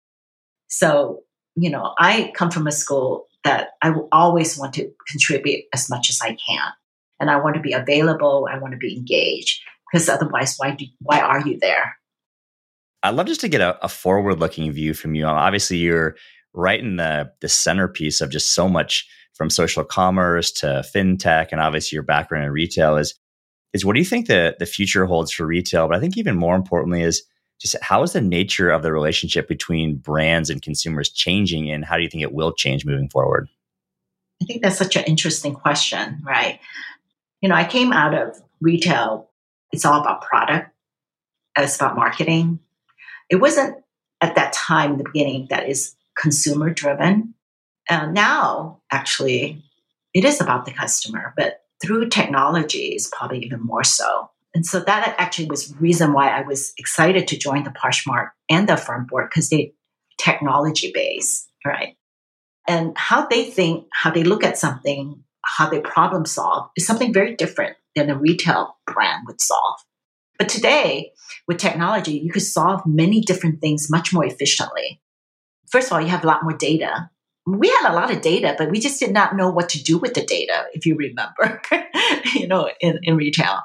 [0.68, 1.23] So,
[1.56, 6.10] you know, I come from a school that I always want to contribute as much
[6.10, 6.72] as I can.
[7.20, 8.48] And I want to be available.
[8.50, 9.60] I want to be engaged
[9.92, 11.96] because otherwise, why do, why are you there?
[13.02, 15.26] I'd love just to get a, a forward looking view from you.
[15.26, 16.16] Obviously, you're
[16.54, 21.60] right in the, the centerpiece of just so much from social commerce to fintech, and
[21.60, 23.14] obviously your background in retail is
[23.72, 25.88] is what do you think the the future holds for retail?
[25.88, 27.24] But I think even more importantly is
[27.64, 31.96] just how is the nature of the relationship between brands and consumers changing, and how
[31.96, 33.48] do you think it will change moving forward?
[34.42, 36.60] I think that's such an interesting question, right?
[37.40, 39.30] You know, I came out of retail.
[39.72, 40.70] It's all about product.
[41.56, 42.58] It's about marketing.
[43.30, 43.82] It wasn't
[44.20, 47.34] at that time in the beginning that is consumer driven.
[47.88, 49.62] Uh, now, actually,
[50.12, 54.30] it is about the customer, but through technology is probably even more so.
[54.54, 58.68] And so that actually was reason why I was excited to join the Poshmark and
[58.68, 59.74] the Affirm board because they
[60.18, 61.96] technology based, right?
[62.68, 67.12] And how they think, how they look at something, how they problem solve is something
[67.12, 69.80] very different than a retail brand would solve.
[70.38, 71.12] But today,
[71.46, 75.00] with technology, you could solve many different things much more efficiently.
[75.70, 77.10] First of all, you have a lot more data
[77.46, 79.98] we had a lot of data, but we just did not know what to do
[79.98, 81.60] with the data, if you remember,
[82.34, 83.60] you know, in, in retail.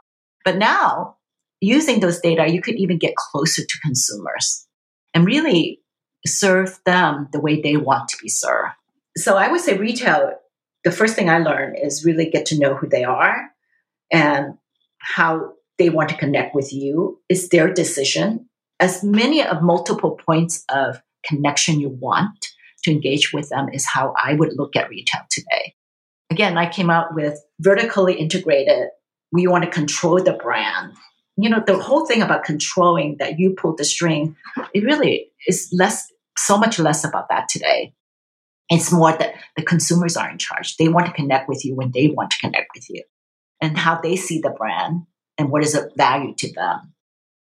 [0.49, 1.17] But now,
[1.61, 4.65] using those data, you could even get closer to consumers
[5.13, 5.79] and really
[6.25, 8.73] serve them the way they want to be served.
[9.15, 10.31] So I would say retail,
[10.83, 13.51] the first thing I learned is really get to know who they are
[14.11, 14.55] and
[14.97, 17.21] how they want to connect with you.
[17.29, 18.49] It's their decision.
[18.79, 22.47] As many of multiple points of connection you want,
[22.85, 25.75] to engage with them is how I would look at retail today.
[26.31, 28.87] Again, I came out with vertically integrated.
[29.31, 30.93] We want to control the brand.
[31.37, 34.35] You know, the whole thing about controlling that you pull the string,
[34.73, 37.93] it really is less, so much less about that today.
[38.69, 40.77] It's more that the consumers are in charge.
[40.77, 43.03] They want to connect with you when they want to connect with you.
[43.61, 45.03] And how they see the brand
[45.37, 46.93] and what is of value to them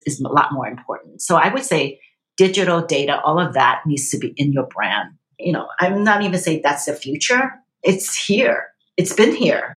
[0.05, 1.23] is a lot more important.
[1.23, 2.01] So I would say
[2.37, 6.23] digital data, all of that needs to be in your brand you know, I'm not
[6.23, 7.53] even saying that's the future.
[7.83, 8.69] It's here.
[8.97, 9.76] It's been here.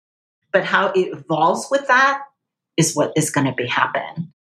[0.51, 2.21] But how it evolves with that
[2.77, 4.33] is what is going to be happen.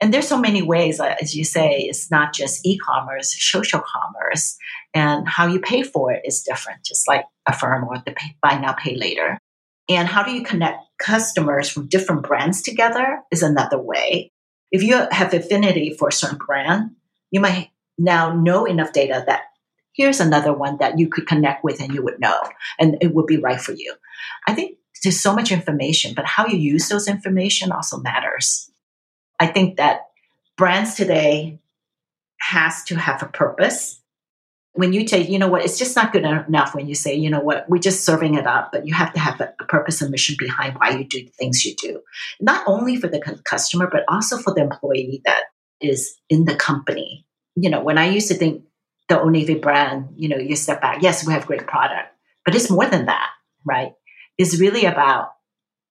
[0.00, 4.56] And there's so many ways, uh, as you say, it's not just e-commerce, social commerce,
[4.94, 8.58] and how you pay for it is different, just like Affirm or the pay, buy
[8.58, 9.38] now, pay later.
[9.88, 14.30] And how do you connect customers from different brands together is another way.
[14.70, 16.90] If you have affinity for a certain brand,
[17.30, 19.42] you might now know enough data that
[19.94, 22.40] here's another one that you could connect with and you would know
[22.78, 23.92] and it would be right for you
[24.46, 28.70] i think there's so much information but how you use those information also matters
[29.40, 30.08] i think that
[30.56, 31.58] brands today
[32.40, 34.00] has to have a purpose
[34.74, 37.30] when you say you know what it's just not good enough when you say you
[37.30, 40.10] know what we're just serving it up but you have to have a, purpose and
[40.10, 42.00] mission behind why you do the things you do
[42.40, 45.44] not only for the customer but also for the employee that
[45.80, 48.62] is in the company you know when i used to think
[49.08, 51.02] the Old Navy brand, you know, you step back.
[51.02, 53.30] Yes, we have great product, but it's more than that,
[53.64, 53.92] right?
[54.38, 55.32] It's really about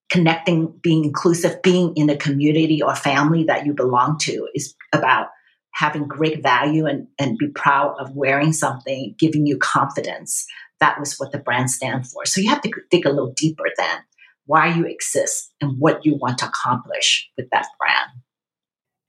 [0.10, 4.48] connecting, being inclusive, being in a community or family that you belong to.
[4.56, 5.28] Is about
[5.74, 10.46] having great value and, and be proud of wearing something, giving you confidence.
[10.80, 12.26] That was what the brand stands for.
[12.26, 14.00] So you have to dig a little deeper then
[14.46, 18.10] why you exist and what you want to accomplish with that brand.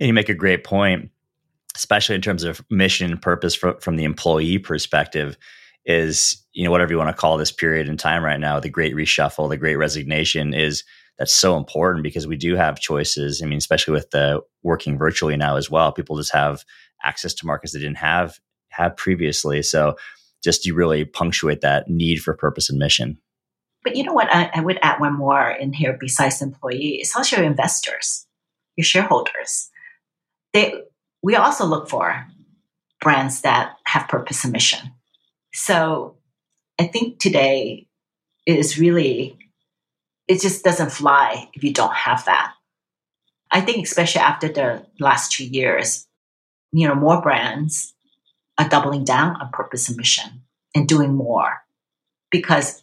[0.01, 1.11] And you make a great point
[1.79, 5.39] especially in terms of mission and purpose for, from the employee perspective,
[5.89, 8.69] is you know whatever you want to call this period in time right now, the
[8.69, 10.85] great reshuffle, the great resignation is
[11.19, 13.43] that's so important because we do have choices.
[13.43, 16.65] I mean, especially with the working virtually now as well, people just have
[17.03, 19.63] access to markets they didn't have have previously.
[19.63, 19.97] So
[20.45, 23.19] just you really punctuate that need for purpose and mission.
[23.83, 24.33] But you know what?
[24.33, 28.27] I, I would add one more in here besides employees, it's also your investors,
[28.77, 29.71] your shareholders.
[30.53, 30.83] They
[31.23, 32.27] we also look for
[33.01, 34.93] brands that have purpose and mission.
[35.53, 36.17] So
[36.79, 37.87] I think today
[38.47, 39.37] is really,
[40.27, 42.53] it just doesn't fly if you don't have that.
[43.51, 46.07] I think, especially after the last two years,
[46.73, 47.95] you know, more brands
[48.59, 50.43] are doubling down on purpose and mission
[50.75, 51.63] and doing more
[52.31, 52.83] because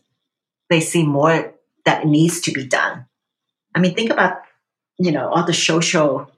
[0.69, 1.53] they see more
[1.85, 3.05] that needs to be done.
[3.75, 4.37] I mean, think about,
[4.97, 6.31] you know, all the social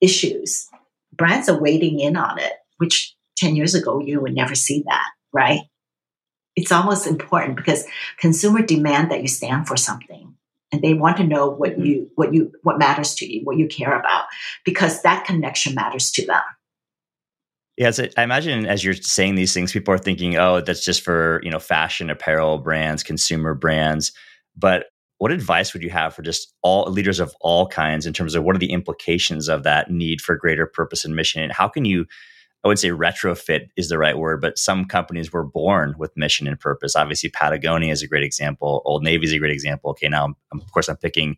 [0.00, 0.68] issues
[1.16, 5.08] brands are wading in on it which 10 years ago you would never see that,
[5.32, 5.60] right?
[6.54, 7.84] It's almost important because
[8.18, 10.34] consumer demand that you stand for something
[10.72, 11.84] and they want to know what mm-hmm.
[11.84, 14.24] you what you what matters to you, what you care about
[14.64, 16.42] because that connection matters to them.
[17.76, 21.02] Yeah, so I imagine as you're saying these things, people are thinking, "Oh, that's just
[21.02, 24.12] for you know fashion, apparel brands, consumer brands."
[24.56, 24.86] But
[25.18, 28.44] what advice would you have for just all leaders of all kinds in terms of
[28.44, 31.84] what are the implications of that need for greater purpose and mission, and how can
[31.84, 32.06] you?
[32.66, 36.48] I would say retrofit is the right word, but some companies were born with mission
[36.48, 36.96] and purpose.
[36.96, 38.82] Obviously, Patagonia is a great example.
[38.84, 39.90] Old Navy is a great example.
[39.90, 41.36] Okay, now of course I'm picking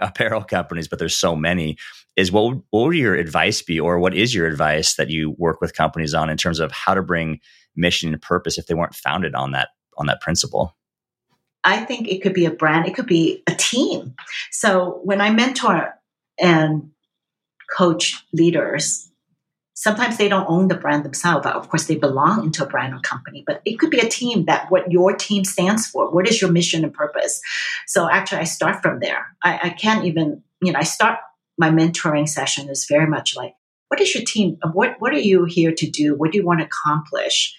[0.00, 1.76] apparel companies, but there's so many.
[2.16, 5.34] Is what would, what would your advice be, or what is your advice that you
[5.36, 7.40] work with companies on in terms of how to bring
[7.76, 10.74] mission and purpose if they weren't founded on that on that principle?
[11.62, 14.14] I think it could be a brand, it could be a team.
[14.50, 15.92] So when I mentor
[16.40, 16.90] and
[17.70, 19.10] coach leaders,
[19.74, 21.46] sometimes they don't own the brand themselves.
[21.46, 24.46] Of course, they belong into a brand or company, but it could be a team
[24.46, 26.10] that what your team stands for.
[26.10, 27.40] What is your mission and purpose?
[27.86, 29.36] So actually, I start from there.
[29.42, 31.18] I, I can't even, you know, I start
[31.58, 33.54] my mentoring session is very much like,
[33.88, 34.58] what is your team?
[34.72, 36.16] What what are you here to do?
[36.16, 37.54] What do you want to accomplish?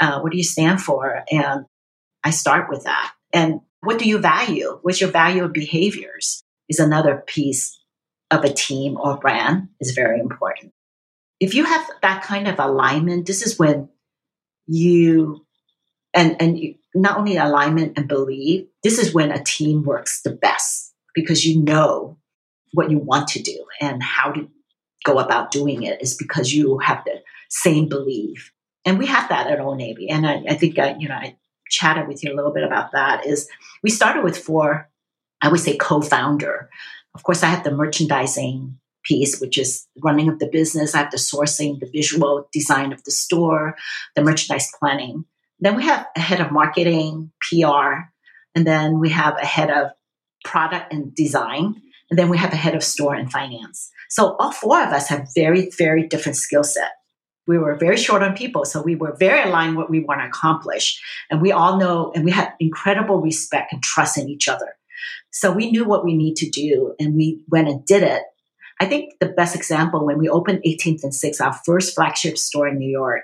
[0.00, 1.24] Uh, what do you stand for?
[1.30, 1.64] And
[2.24, 3.12] I start with that.
[3.32, 4.78] And what do you value?
[4.82, 6.42] What's your value of behaviors?
[6.68, 7.78] Is another piece
[8.30, 10.72] of a team or brand is very important
[11.40, 13.88] if you have that kind of alignment, this is when
[14.66, 15.44] you
[16.14, 18.66] and and you, not only alignment and belief.
[18.82, 22.18] This is when a team works the best because you know
[22.72, 24.48] what you want to do and how to
[25.04, 28.52] go about doing it is because you have the same belief.
[28.84, 30.08] And we have that at Old Navy.
[30.08, 31.36] And I, I think I, you know, I
[31.70, 33.26] chatted with you a little bit about that.
[33.26, 33.48] Is
[33.82, 34.88] we started with four,
[35.40, 36.68] I would say co-founder.
[37.14, 38.78] Of course, I have the merchandising
[39.08, 40.94] piece, which is running of the business.
[40.94, 43.74] I have the sourcing, the visual design of the store,
[44.14, 45.24] the merchandise planning.
[45.58, 48.10] Then we have a head of marketing, PR,
[48.54, 49.90] and then we have a head of
[50.44, 53.90] product and design, and then we have a head of store and finance.
[54.08, 56.92] So all four of us have very, very different skill set.
[57.46, 60.26] We were very short on people, so we were very aligned what we want to
[60.26, 61.02] accomplish.
[61.30, 64.76] And we all know, and we had incredible respect and trust in each other.
[65.30, 68.22] So we knew what we need to do, and we went and did it.
[68.80, 72.68] I think the best example when we opened 18th and 6th, our first flagship store
[72.68, 73.22] in New York,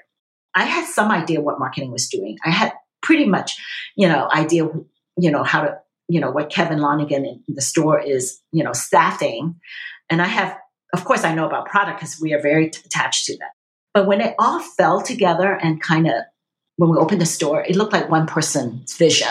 [0.54, 2.38] I had some idea what marketing was doing.
[2.44, 3.60] I had pretty much,
[3.96, 4.68] you know, idea,
[5.16, 5.78] you know, how to,
[6.08, 9.60] you know, what Kevin Lonigan in the store is, you know, staffing.
[10.10, 10.56] And I have,
[10.92, 13.50] of course, I know about product because we are very t- attached to that.
[13.92, 16.14] But when it all fell together and kind of,
[16.76, 19.28] when we opened the store, it looked like one person's vision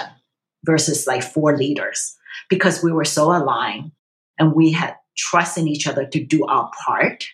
[0.66, 2.16] versus like four leaders
[2.50, 3.92] because we were so aligned
[4.40, 7.26] and we had trust in each other to do our part.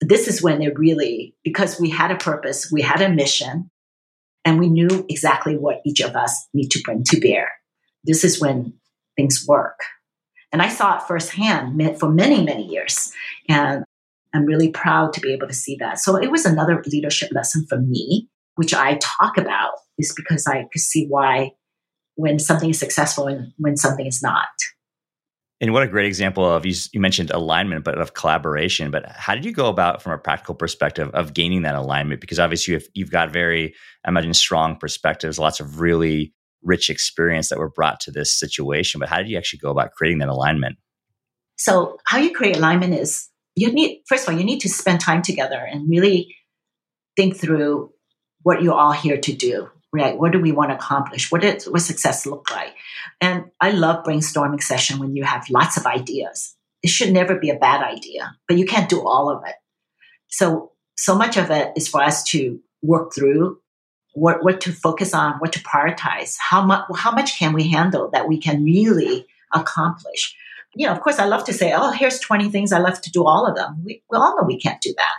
[0.00, 3.70] This is when it really, because we had a purpose, we had a mission,
[4.44, 7.50] and we knew exactly what each of us need to bring to bear.
[8.04, 8.74] This is when
[9.16, 9.80] things work.
[10.52, 13.12] And I saw it firsthand for many, many years.
[13.48, 13.84] And
[14.32, 15.98] I'm really proud to be able to see that.
[15.98, 20.66] So it was another leadership lesson for me, which I talk about, is because I
[20.72, 21.52] could see why
[22.14, 24.48] when something is successful and when something is not.
[25.60, 28.92] And what a great example of you, you mentioned alignment, but of collaboration.
[28.92, 32.20] But how did you go about, from a practical perspective, of gaining that alignment?
[32.20, 36.32] Because obviously you've, you've got very, I imagine, strong perspectives, lots of really
[36.62, 39.00] rich experience that were brought to this situation.
[39.00, 40.76] But how did you actually go about creating that alignment?
[41.56, 45.00] So, how you create alignment is you need, first of all, you need to spend
[45.00, 46.36] time together and really
[47.16, 47.90] think through
[48.42, 50.18] what you're all here to do right?
[50.18, 51.30] What do we want to accomplish?
[51.30, 52.74] What does what success look like?
[53.20, 56.54] And I love brainstorming session when you have lots of ideas.
[56.82, 59.56] It should never be a bad idea, but you can't do all of it.
[60.28, 63.58] So so much of it is for us to work through
[64.14, 66.36] what what to focus on, what to prioritize.
[66.38, 70.36] How much how much can we handle that we can really accomplish?
[70.74, 73.10] You know, of course, I love to say, "Oh, here's 20 things I love to
[73.10, 75.16] do all of them." We, we all know we can't do that,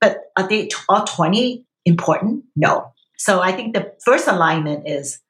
[0.00, 2.44] but are they all 20 important?
[2.56, 5.20] No, so I think the first alignment is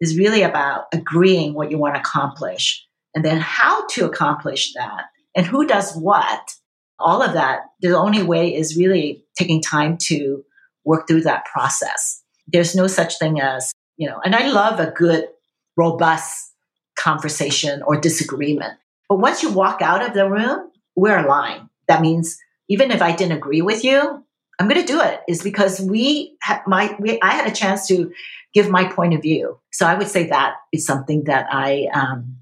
[0.00, 2.84] is really about agreeing what you want to accomplish
[3.14, 6.54] and then how to accomplish that and who does what.
[6.98, 10.44] All of that, the only way is really taking time to
[10.84, 12.22] work through that process.
[12.46, 15.28] There's no such thing as, you know, and I love a good,
[15.76, 16.52] robust
[16.96, 18.74] conversation or disagreement.
[19.08, 21.68] But once you walk out of the room, we're aligned.
[21.88, 22.38] That means
[22.68, 24.23] even if I didn't agree with you,
[24.58, 27.86] I'm going to do it is because we had my we, I had a chance
[27.88, 28.12] to
[28.52, 29.58] give my point of view.
[29.72, 32.36] So I would say that is something that I um,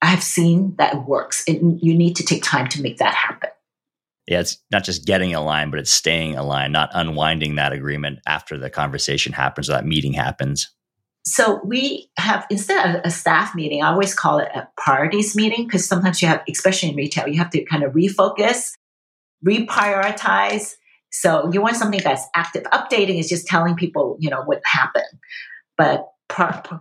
[0.00, 1.44] I have seen that works.
[1.46, 3.50] and you need to take time to make that happen.
[4.26, 8.56] Yeah, it's not just getting aligned, but it's staying aligned, not unwinding that agreement after
[8.56, 10.70] the conversation happens or that meeting happens.
[11.24, 15.66] So we have instead of a staff meeting, I always call it a priorities meeting
[15.66, 18.72] because sometimes you have, especially in retail, you have to kind of refocus,
[19.44, 20.74] reprioritize.
[21.12, 22.64] So you want something that's active.
[22.64, 25.04] Updating is just telling people, you know, what happened.
[25.76, 26.08] But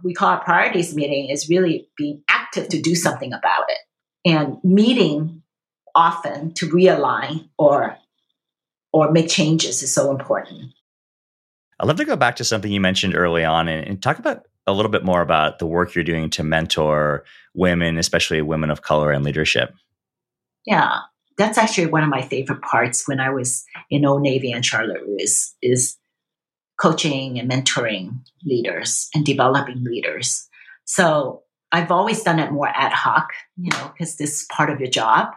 [0.03, 3.79] we call it priorities meeting is really being active to do something about it
[4.25, 5.41] and meeting
[5.93, 7.97] often to realign or
[8.93, 10.73] or make changes is so important.
[11.79, 14.45] I'd love to go back to something you mentioned early on and, and, talk about
[14.67, 17.23] a little bit more about the work you're doing to mentor
[17.53, 19.73] women, especially women of color in leadership.
[20.65, 20.99] Yeah,
[21.37, 25.01] that's actually one of my favorite parts when I was in Old Navy and Charlotte
[25.17, 25.97] is is
[26.79, 30.47] coaching and mentoring leaders and developing leaders.
[30.85, 34.79] So I've always done it more ad hoc, you know, because this is part of
[34.79, 35.29] your job.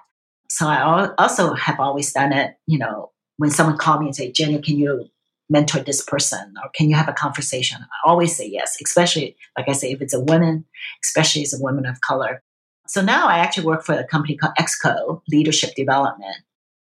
[0.51, 4.33] So I also have always done it, you know, when someone called me and say,
[4.33, 5.07] Jenny, can you
[5.51, 7.79] mentor this person or can you have a conversation?
[7.83, 10.65] I always say yes, especially, like I say, if it's a woman,
[11.05, 12.43] especially as a woman of color.
[12.87, 16.37] So now I actually work for a company called Exco Leadership Development.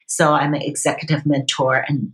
[0.07, 2.13] So I'm an executive mentor and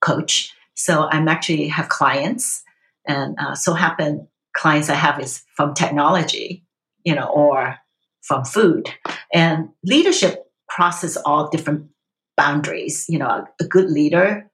[0.00, 0.52] coach.
[0.74, 2.62] So I'm actually have clients,
[3.06, 6.64] and uh, so happen clients I have is from technology,
[7.04, 7.76] you know, or
[8.22, 8.88] from food.
[9.32, 11.88] And leadership crosses all different
[12.36, 13.06] boundaries.
[13.08, 14.50] You know, a, good leader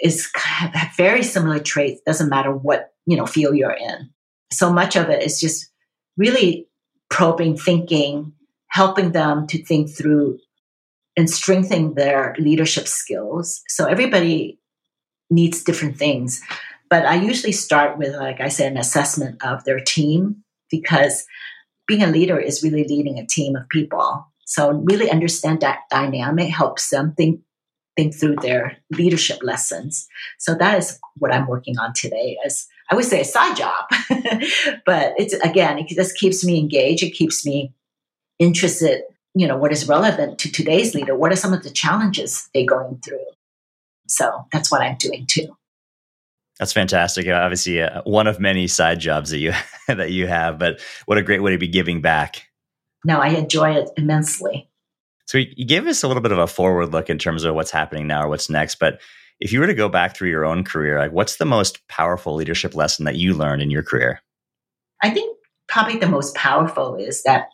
[0.00, 2.00] is have very similar traits.
[2.06, 4.10] Doesn't matter what you know field you're in.
[4.52, 5.70] So much of it is just
[6.16, 6.68] really
[7.12, 8.32] probing thinking,
[8.68, 10.38] helping them to think through
[11.14, 13.62] and strengthening their leadership skills.
[13.68, 14.58] So everybody
[15.30, 16.40] needs different things.
[16.88, 21.24] But I usually start with, like I said, an assessment of their team because
[21.86, 24.26] being a leader is really leading a team of people.
[24.46, 27.40] So really understand that dynamic helps them think
[27.94, 30.08] think through their leadership lessons.
[30.38, 33.86] So that is what I'm working on today as I would say a side job.
[34.84, 37.02] but it's again, it just keeps me engaged.
[37.02, 37.72] It keeps me
[38.38, 41.16] interested, you know, what is relevant to today's leader?
[41.16, 43.24] What are some of the challenges they're going through?
[44.08, 45.56] So that's what I'm doing too.
[46.58, 47.26] That's fantastic.
[47.28, 49.54] Obviously, uh, one of many side jobs that you
[49.88, 52.46] that you have, but what a great way to be giving back.
[53.06, 54.68] No, I enjoy it immensely.
[55.24, 57.70] So you gave us a little bit of a forward look in terms of what's
[57.70, 58.74] happening now or what's next.
[58.74, 59.00] But
[59.42, 62.36] if you were to go back through your own career, like what's the most powerful
[62.36, 64.22] leadership lesson that you learned in your career?
[65.02, 65.36] I think
[65.66, 67.48] probably the most powerful is that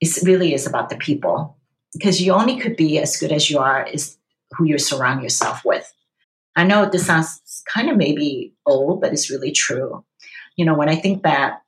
[0.00, 1.58] it really is about the people
[1.92, 4.16] because you only could be as good as you are is
[4.52, 5.92] who you surround yourself with.
[6.56, 10.02] I know this sounds kind of maybe old, but it's really true.
[10.56, 11.60] You know, when I think back,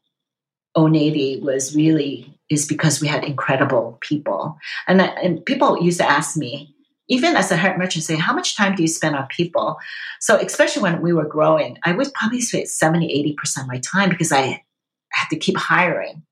[0.75, 4.57] Old Navy was really is because we had incredible people,
[4.87, 6.76] and and people used to ask me,
[7.09, 9.79] even as a head merchant, say, how much time do you spend on people?
[10.21, 13.79] So especially when we were growing, I would probably spend 70, 80 percent of my
[13.79, 14.65] time because I
[15.13, 16.23] had to keep hiring.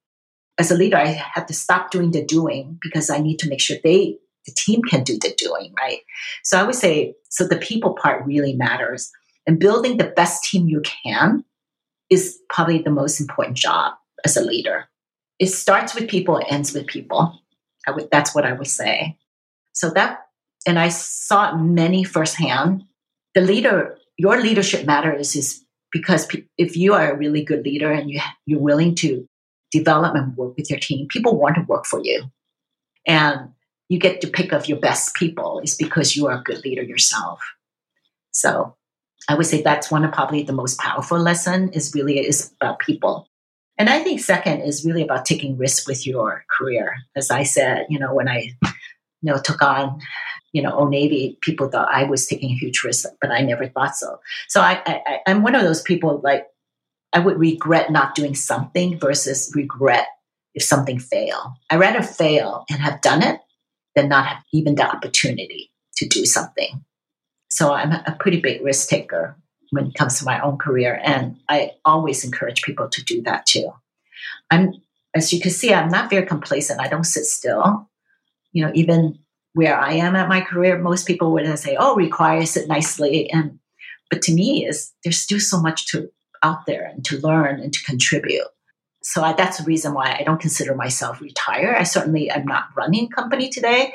[0.59, 3.61] As a leader, I had to stop doing the doing because I need to make
[3.61, 6.01] sure they the team can do the doing, right?
[6.43, 9.11] So I would say, so the people part really matters.
[9.47, 11.45] And building the best team you can
[12.11, 13.95] is probably the most important job
[14.25, 14.89] as a leader.
[15.39, 17.41] It starts with people, ends with people.
[17.87, 19.19] I would, that's what I would say.
[19.73, 20.24] So that,
[20.67, 22.85] and I saw it many firsthand.
[23.35, 28.11] The leader, your leadership matters is because if you are a really good leader and
[28.11, 29.29] you, you're willing to
[29.71, 32.25] develop and work with your team, people want to work for you.
[33.07, 33.51] And
[33.89, 36.83] you get to pick of your best people is because you are a good leader
[36.83, 37.41] yourself.
[38.31, 38.77] So
[39.29, 42.79] I would say that's one of probably the most powerful lesson is really is about
[42.79, 43.29] people.
[43.79, 46.95] And I think second is really about taking risks with your career.
[47.17, 50.01] As I said, you know, when I, you know, took on,
[50.55, 53.43] you know, oh, Old Navy, people thought I was taking a huge risk, but I
[53.43, 54.21] never thought so.
[54.49, 56.47] So I, I I'm one of those people like
[57.13, 60.07] I would regret not doing something versus regret
[60.55, 61.57] if something fail.
[61.71, 63.41] I rather fail and have done it
[63.97, 66.85] than not have even the opportunity to do something.
[67.49, 69.37] So I'm a pretty big risk taker
[69.71, 71.01] when it comes to my own career.
[71.03, 73.73] And I always encourage people to do that too.
[74.51, 74.73] I'm,
[75.15, 76.81] as you can see, I'm not very complacent.
[76.81, 77.89] I don't sit still.
[78.53, 79.19] You know, even
[79.55, 83.31] where I am at my career, most people would say, oh, require sit nicely.
[83.31, 83.59] And,
[84.11, 86.11] but to me is there's still so much to
[86.43, 88.45] out there and to learn and to contribute
[89.05, 91.77] so I, that's the reason why I don't consider myself retired.
[91.77, 93.93] I certainly am not running company today,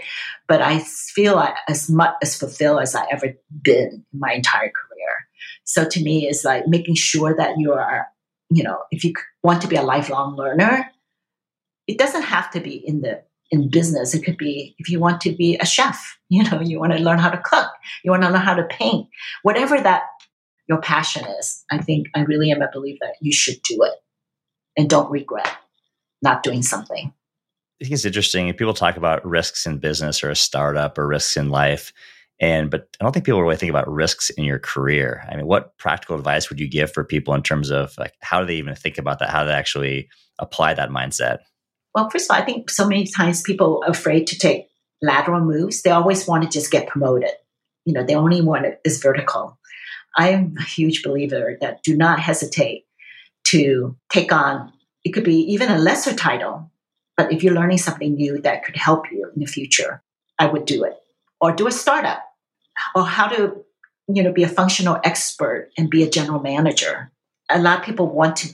[0.48, 5.28] but I feel as much as fulfilled as I ever been in my entire career.
[5.64, 8.06] So to me, is like making sure that you are,
[8.52, 10.92] you know, if you want to be a lifelong learner,
[11.88, 14.14] it doesn't have to be in the in business.
[14.14, 17.00] It could be if you want to be a chef, you know, you want to
[17.00, 17.70] learn how to cook,
[18.04, 19.08] you want to learn how to paint,
[19.44, 20.04] whatever that
[20.68, 21.64] your passion is.
[21.72, 23.94] I think I really am a believer that you should do it
[24.78, 25.50] and don't regret
[26.22, 27.14] not doing something.
[27.82, 28.52] I think it's interesting.
[28.54, 31.94] People talk about risks in business or a startup or risks in life.
[32.42, 35.26] And but I don't think people really think about risks in your career.
[35.30, 38.40] I mean, what practical advice would you give for people in terms of like how
[38.40, 39.30] do they even think about that?
[39.30, 41.40] How do they actually apply that mindset?
[41.96, 44.68] Well, first of all, I think so many times people are afraid to take
[45.02, 45.82] lateral moves.
[45.82, 47.32] They always want to just get promoted.
[47.86, 49.58] You know, they only want it is vertical.
[50.18, 52.86] I am a huge believer that do not hesitate
[53.46, 54.74] to take on
[55.04, 56.72] it could be even a lesser title,
[57.16, 60.02] but if you're learning something new that could help you in the future,
[60.38, 60.94] I would do it.
[61.42, 62.24] Or do a startup
[62.96, 63.64] or how to,
[64.08, 67.12] you know, be a functional expert and be a general manager.
[67.50, 68.54] A lot of people want to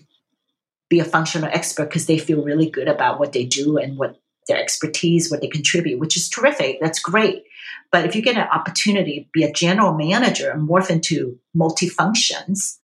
[0.95, 4.19] be a functional expert because they feel really good about what they do and what
[4.47, 6.77] their expertise, what they contribute, which is terrific.
[6.79, 7.43] That's great.
[7.91, 12.77] But if you get an opportunity, to be a general manager and morph into multifunctions,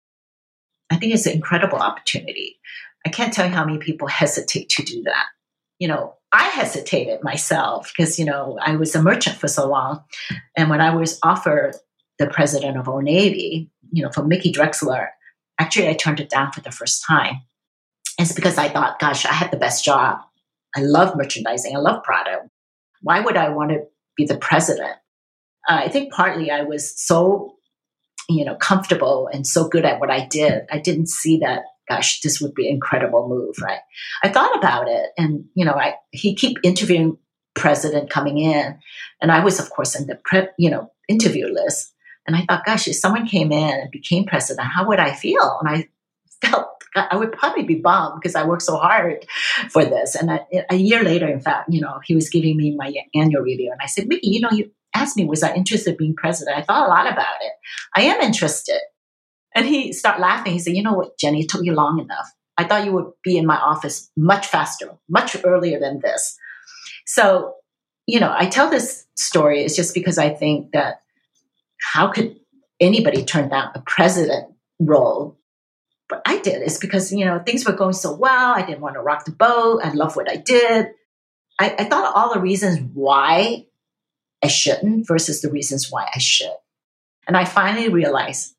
[0.90, 2.60] I think it's an incredible opportunity.
[3.06, 5.26] I can't tell you how many people hesitate to do that.
[5.78, 10.04] You know, I hesitated myself because, you know, I was a merchant for so long.
[10.56, 11.76] And when I was offered
[12.18, 15.10] the president of Old Navy, you know, from Mickey Drexler,
[15.60, 17.42] actually I turned it down for the first time.
[18.20, 20.20] It's because I thought, gosh, I had the best job.
[20.76, 21.76] I love merchandising.
[21.76, 22.50] I love product.
[23.02, 24.96] Why would I want to be the president?
[25.68, 27.56] Uh, I think partly I was so,
[28.28, 30.64] you know, comfortable and so good at what I did.
[30.72, 33.80] I didn't see that gosh, this would be an incredible move, right?
[34.24, 37.18] I thought about it, and you know, I he keep interviewing
[37.56, 38.78] president coming in,
[39.22, 41.94] and I was, of course, in the pre, you know interview list,
[42.28, 45.58] and I thought, gosh, if someone came in and became president, how would I feel?
[45.60, 45.90] And I
[46.48, 49.26] felt I would probably be bummed because I worked so hard
[49.70, 50.16] for this.
[50.16, 53.44] And I, a year later, in fact, you know, he was giving me my annual
[53.44, 56.16] review, and I said, Mickey, you know, you asked me, was I interested in being
[56.16, 56.58] president?
[56.58, 57.52] I thought a lot about it.
[57.96, 58.80] I am interested.
[59.56, 60.54] And he started laughing.
[60.54, 62.32] He said, You know what, Jenny, it took you long enough.
[62.58, 66.38] I thought you would be in my office much faster, much earlier than this.
[67.06, 67.56] So,
[68.06, 71.02] you know, I tell this story is just because I think that
[71.80, 72.36] how could
[72.80, 75.39] anybody turn down a president role?
[76.10, 76.64] But I did.
[76.64, 78.54] It's because, you know, things were going so well.
[78.56, 79.82] I didn't want to rock the boat.
[79.84, 80.88] I love what I did.
[81.60, 83.68] I, I thought all the reasons why
[84.44, 86.56] I shouldn't versus the reasons why I should.
[87.28, 88.56] And I finally realized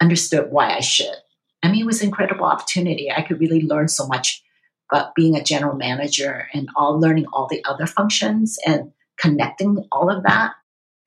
[0.00, 1.14] understood why I should.
[1.62, 3.10] I mean, it was an incredible opportunity.
[3.10, 4.42] I could really learn so much
[4.90, 10.10] about being a general manager and all learning all the other functions and connecting all
[10.10, 10.54] of that.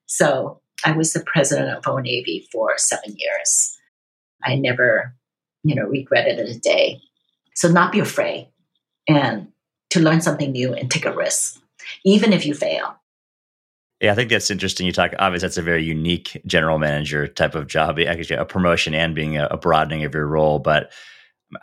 [0.05, 3.77] So I was the president of Old Navy for seven years.
[4.43, 5.15] I never,
[5.65, 7.01] you know, regretted it in a day.
[7.55, 8.47] So not be afraid
[9.07, 9.47] and
[9.89, 11.59] to learn something new and take a risk,
[12.05, 12.95] even if you fail.
[13.99, 14.85] Yeah, I think that's interesting.
[14.85, 18.93] You talk obviously that's a very unique general manager type of job, actually a promotion
[18.93, 20.59] and being a broadening of your role.
[20.59, 20.91] But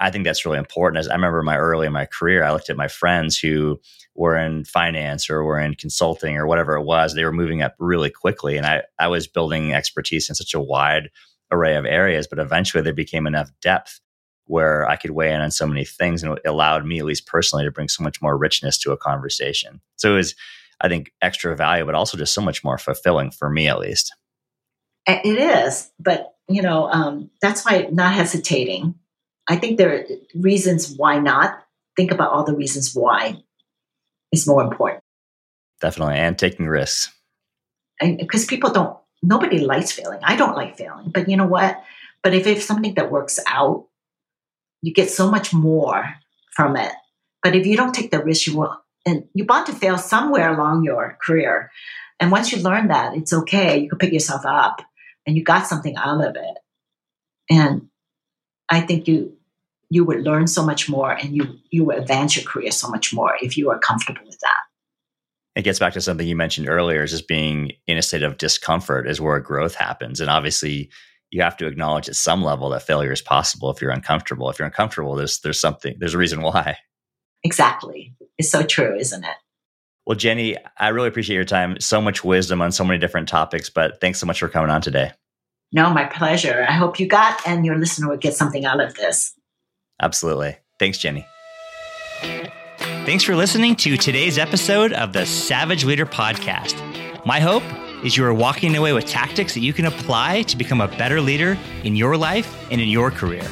[0.00, 0.98] I think that's really important.
[0.98, 3.80] As I remember my early in my career, I looked at my friends who
[4.14, 7.14] were in finance or were in consulting or whatever it was.
[7.14, 10.60] They were moving up really quickly, and I I was building expertise in such a
[10.60, 11.10] wide
[11.52, 12.26] array of areas.
[12.26, 14.00] But eventually, there became enough depth
[14.46, 17.26] where I could weigh in on so many things, and it allowed me, at least
[17.26, 19.80] personally, to bring so much more richness to a conversation.
[19.96, 20.34] So it was
[20.82, 24.14] I think, extra value, but also just so much more fulfilling for me, at least.
[25.06, 28.96] It is, but you know, um, that's why not hesitating.
[29.48, 31.58] I think there are reasons why not.
[31.96, 33.42] Think about all the reasons why
[34.32, 35.02] is more important.
[35.80, 37.12] Definitely, and taking risks.
[38.00, 40.20] And because people don't, nobody likes failing.
[40.22, 41.82] I don't like failing, but you know what?
[42.22, 43.86] But if it's something that works out,
[44.82, 46.14] you get so much more
[46.54, 46.92] from it.
[47.42, 50.54] But if you don't take the risk, you will and you're bound to fail somewhere
[50.54, 51.70] along your career.
[52.20, 53.78] And once you learn that, it's okay.
[53.80, 54.80] You can pick yourself up
[55.26, 56.58] and you got something out of it.
[57.50, 57.88] And
[58.68, 59.36] I think you
[59.90, 63.12] you would learn so much more and you you would advance your career so much
[63.12, 64.60] more if you are comfortable with that.
[65.54, 68.38] It gets back to something you mentioned earlier, is just being in a state of
[68.38, 70.20] discomfort is where growth happens.
[70.20, 70.90] And obviously
[71.30, 74.48] you have to acknowledge at some level that failure is possible if you're uncomfortable.
[74.50, 76.78] If you're uncomfortable, there's there's something, there's a reason why.
[77.42, 78.14] Exactly.
[78.38, 79.36] It's so true, isn't it?
[80.06, 81.78] Well, Jenny, I really appreciate your time.
[81.80, 84.80] So much wisdom on so many different topics, but thanks so much for coming on
[84.80, 85.12] today.
[85.72, 86.66] No, my pleasure.
[86.68, 89.34] I hope you got and your listener will get something out of this.
[90.00, 90.56] Absolutely.
[90.78, 91.26] Thanks, Jenny.
[93.04, 96.76] Thanks for listening to today's episode of the Savage Leader Podcast.
[97.26, 97.64] My hope
[98.04, 101.20] is you are walking away with tactics that you can apply to become a better
[101.20, 103.44] leader in your life and in your career.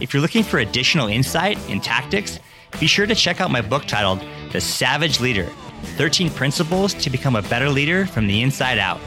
[0.00, 2.40] If you're looking for additional insight and tactics,
[2.80, 4.20] be sure to check out my book titled
[4.50, 5.48] The Savage Leader
[5.96, 9.00] 13 Principles to Become a Better Leader from the Inside Out.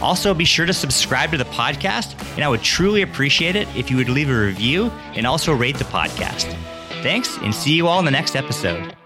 [0.00, 3.90] Also, be sure to subscribe to the podcast, and I would truly appreciate it if
[3.90, 6.56] you would leave a review and also rate the podcast.
[7.02, 8.97] Thanks, and see you all in the next episode.